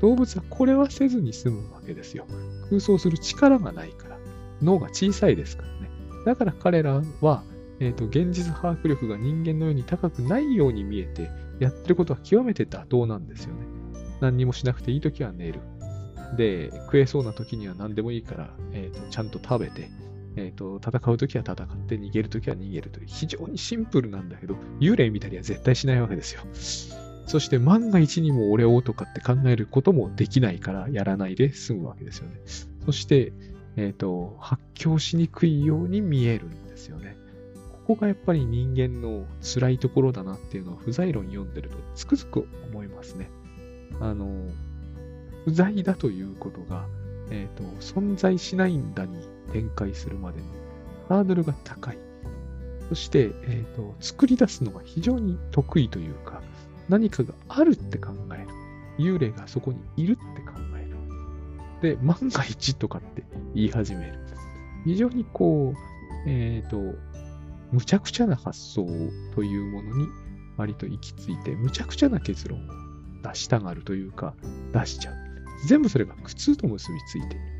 [0.00, 2.26] 動物はこれはせずに済むわけですよ。
[2.68, 4.18] 空想する力がないから。
[4.62, 5.90] 脳が小さいですからね。
[6.24, 7.42] だから彼らは、
[7.80, 13.66] えっ、ー、と、現実把握力が人間のように高くないように見えて、やってることは極めて妥当なんですよね。
[14.20, 15.60] 何にもしなくていいときは寝る。
[16.36, 19.90] で、食えそうなときには何でもいいから、えーと、ちゃんと食べて、
[20.36, 26.42] えっ、ー、と、戦うときは戦って、逃げるときは逃げるという、非常にシンプルなんだけど、幽霊見たりは絶対しないわけですよ。
[27.26, 32.40] そして万が一にも俺をとかって考えることもできないからやらないで済むわけですよね。
[32.84, 33.32] そして、
[33.76, 37.16] えっ、ー、と、発狂しにくいように見えるんですよね。
[37.86, 43.30] ここがやっぱり人間の辛いところだなっていうのは不在論読んでるとつくづく思いますね。
[44.00, 44.30] あの、
[45.44, 46.86] 不在だということが、
[47.30, 50.46] えっ、ー、と、存在しないんだに展開するまでの
[51.08, 51.98] ハードルが高い。
[52.88, 56.42] そして、えっ、ー、と、作り出すのが非常に得意というか、
[56.88, 58.48] 何かがあるって考える。
[58.98, 60.88] 幽霊がそこにいるって考え
[61.82, 61.96] る。
[61.96, 63.24] で、万が一とかって
[63.54, 64.18] 言い始める。
[64.84, 66.98] 非常にこう、えっ、ー、と、
[67.72, 68.86] 無茶苦茶な発想
[69.34, 70.08] というものに
[70.56, 72.62] 割と行き着いて、無茶苦茶な結論を
[73.22, 74.34] 出したがるというか、
[74.72, 75.14] 出しちゃう。
[75.66, 77.54] 全部それが苦痛と結びついている。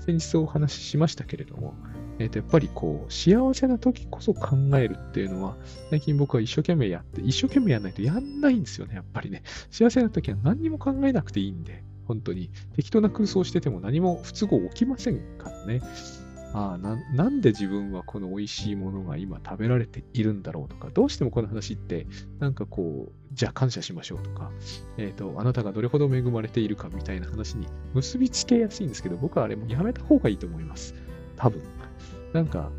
[0.00, 1.74] 先日お話ししましたけれども、
[2.20, 5.56] えっ、ー、と、やっぱりこう、幸せな時こそ考えるっていうのは、
[5.88, 9.42] 最近僕は一生懸命やって、一生懸命やらないとやんないんですよね、やっぱりね。
[9.70, 12.50] 幸せな時は何にも考えなくていいんで、本当に。
[12.76, 15.80] 適当な空想してても何も不都合起きませんからね。
[16.52, 22.06] ああな、なんで自分はこの美味しいものが今食べられているんだろうとか、どうしてもこの話って、
[22.38, 24.50] なんかこう、じゃあ感謝しましょうとか、
[24.98, 30.94] えっ、ー、と、あなたがどれほど恵まれているかみたいな話に結びつけやすいんですけど、僕はあれもやめた方がいいと思います。
[31.36, 31.79] 多分。
[32.32, 32.70] なんか、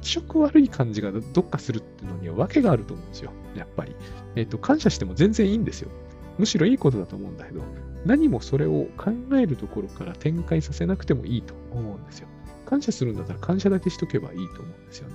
[0.00, 3.32] 気色悪い感じがどっかするっていうのには訳があると思うんですよ。
[3.54, 3.94] やっぱり。
[4.36, 5.90] えっ、ー、と、感謝しても全然いいんですよ。
[6.38, 7.62] むしろいいことだと思うんだけど、
[8.06, 12.28] 何もそれを考えるところから展開させなくてもいいと思うんですよ。
[12.64, 15.14] 感謝するんだったら感謝だけしとけばいいと思うんですよね。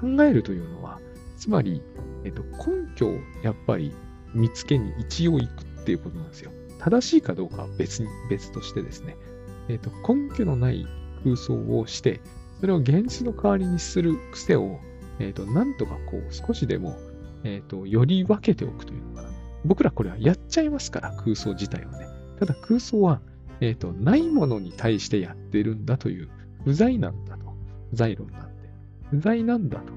[0.00, 1.00] 考えるというのは、
[1.36, 1.82] つまり、
[2.24, 3.92] えっと、根拠をやっぱり
[4.32, 6.52] 見つけに一応行くっていうことなんですよ。
[6.78, 9.16] 正しいかどうかは別に、別としてですね、
[9.68, 10.86] えっと、根拠のない
[11.28, 12.20] 空想をして、
[12.60, 14.80] それを現実の代わりにする癖を、
[15.18, 16.96] えっと、なんとかこう、少しでも、
[17.44, 19.30] えっと、より分けておくというのかな。
[19.64, 22.06] 僕らこれはやっちゃいますから、空想自体はね。
[22.38, 23.20] ただ空想は
[23.60, 26.28] えっ、ー、と、ないものに対してやってるんだという、
[26.64, 27.46] 不在なんだと。
[27.90, 28.70] 不在論なんで。
[29.10, 29.92] 不在なんだと。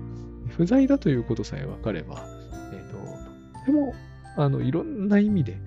[0.49, 2.25] 不在だということさえ分かれば、
[2.73, 2.97] えっ、と、
[3.59, 3.93] とても
[4.37, 5.57] あの、いろんな意味で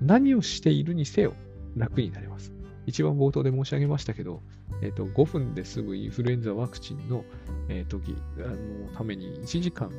[0.00, 1.34] 何をしているにせよ
[1.76, 2.52] 楽になります。
[2.86, 4.42] 一番冒頭で申し上げましたけど、
[4.82, 7.24] えっ、と、5分で済むインフルエンザワクチンの、
[7.68, 9.90] えー、時あのために1時間、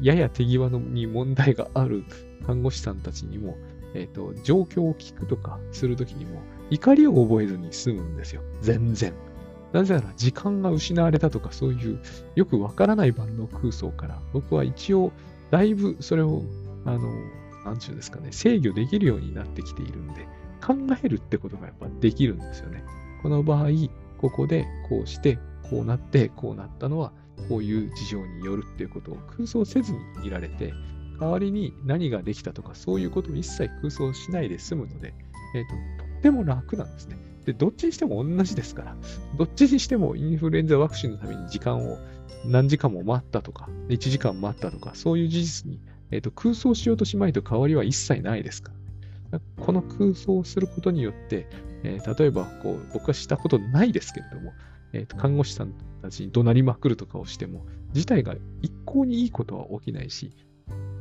[0.00, 2.04] やや手際のに問題がある
[2.46, 3.56] 看護師さんたちにも、
[3.94, 6.40] えっ、と、状況を聞くとかするときにも、
[6.70, 8.42] 怒りを覚えずに済むんですよ。
[8.62, 9.12] 全然。
[9.72, 12.00] なぜなら時間が失われたとかそういう
[12.34, 15.12] よくわからない万能空想から僕は一応
[15.50, 16.42] だいぶそれを
[16.84, 17.00] あの、
[17.64, 20.26] なんちゅうんですかね、制御できるようになってきているんで
[20.64, 22.84] 考えるってことがやっぱできるんですよね。
[23.22, 23.68] この場合、
[24.18, 25.38] ここでこうして、
[25.70, 27.12] こうなって、こうなったのは
[27.48, 30.72] こういう事情によるっていうことを空想せずにいられて、
[31.20, 35.14] 代わりに何ができたとかそういうことを一切空想しないで済むので、
[35.54, 37.16] え、ー、と、とっても楽なんですね。
[37.44, 38.96] で、どっちにしても同じですから、
[39.36, 41.98] どっちにしてもインフルエンザワクチンのために時間を
[42.44, 48.78] 何時間も待ったとか、1時間待ったとか、そういう事実に、えーと、空想しようとしまいと変わりは一切ないですから、
[49.60, 51.48] この空想をすることによって、
[51.82, 54.52] えー、例えばこう僕はしたことないですけれども、
[54.92, 55.72] えー、看護師さん
[56.02, 60.32] たちに怒鳴りまくるとかをしても、事態が一向にいいことは起きないし、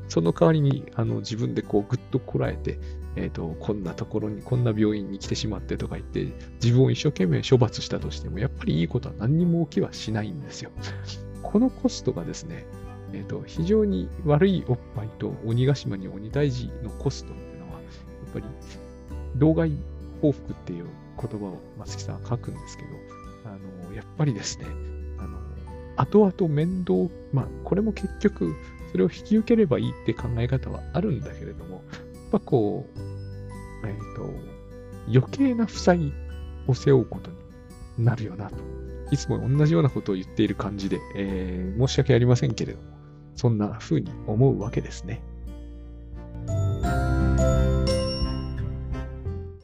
[0.07, 2.79] その代わりにあの自分でこうぐっとこらえて、
[3.15, 10.71] え、ー、と、こんなところに、こんな病院に来てしまってとか言って、自分を一生懸命処罰したとしても、やっぱりいいことは何にも起きはしないんですよ。
[11.41, 12.65] このコストがですね、
[13.13, 17.33] え、ー、と、非常に悪いおっぱいと鬼ヶ島に鬼大事のコスト、
[18.35, 18.45] ぱり、
[19.37, 19.71] 道外
[20.21, 20.85] 報復っていう
[21.19, 22.89] 言葉を松木さんは書くんですけど、
[23.45, 24.65] あの、やっぱりですね、
[25.19, 25.39] あの、
[25.97, 28.53] 後々面倒、まあ、これも結局、
[28.91, 31.83] それを引き受ければいいって考え方はあるんだけれども、やっ
[32.31, 34.29] ぱこう、えっ、ー、と、
[35.07, 36.13] 余計な負債
[36.67, 37.29] を背負うこと
[37.97, 38.55] になるよなと。
[39.11, 42.85] いつも同じようなことを言っている感じで、えー、申し訳ありませんけれども、
[43.35, 45.21] そんな風に思うわけですね。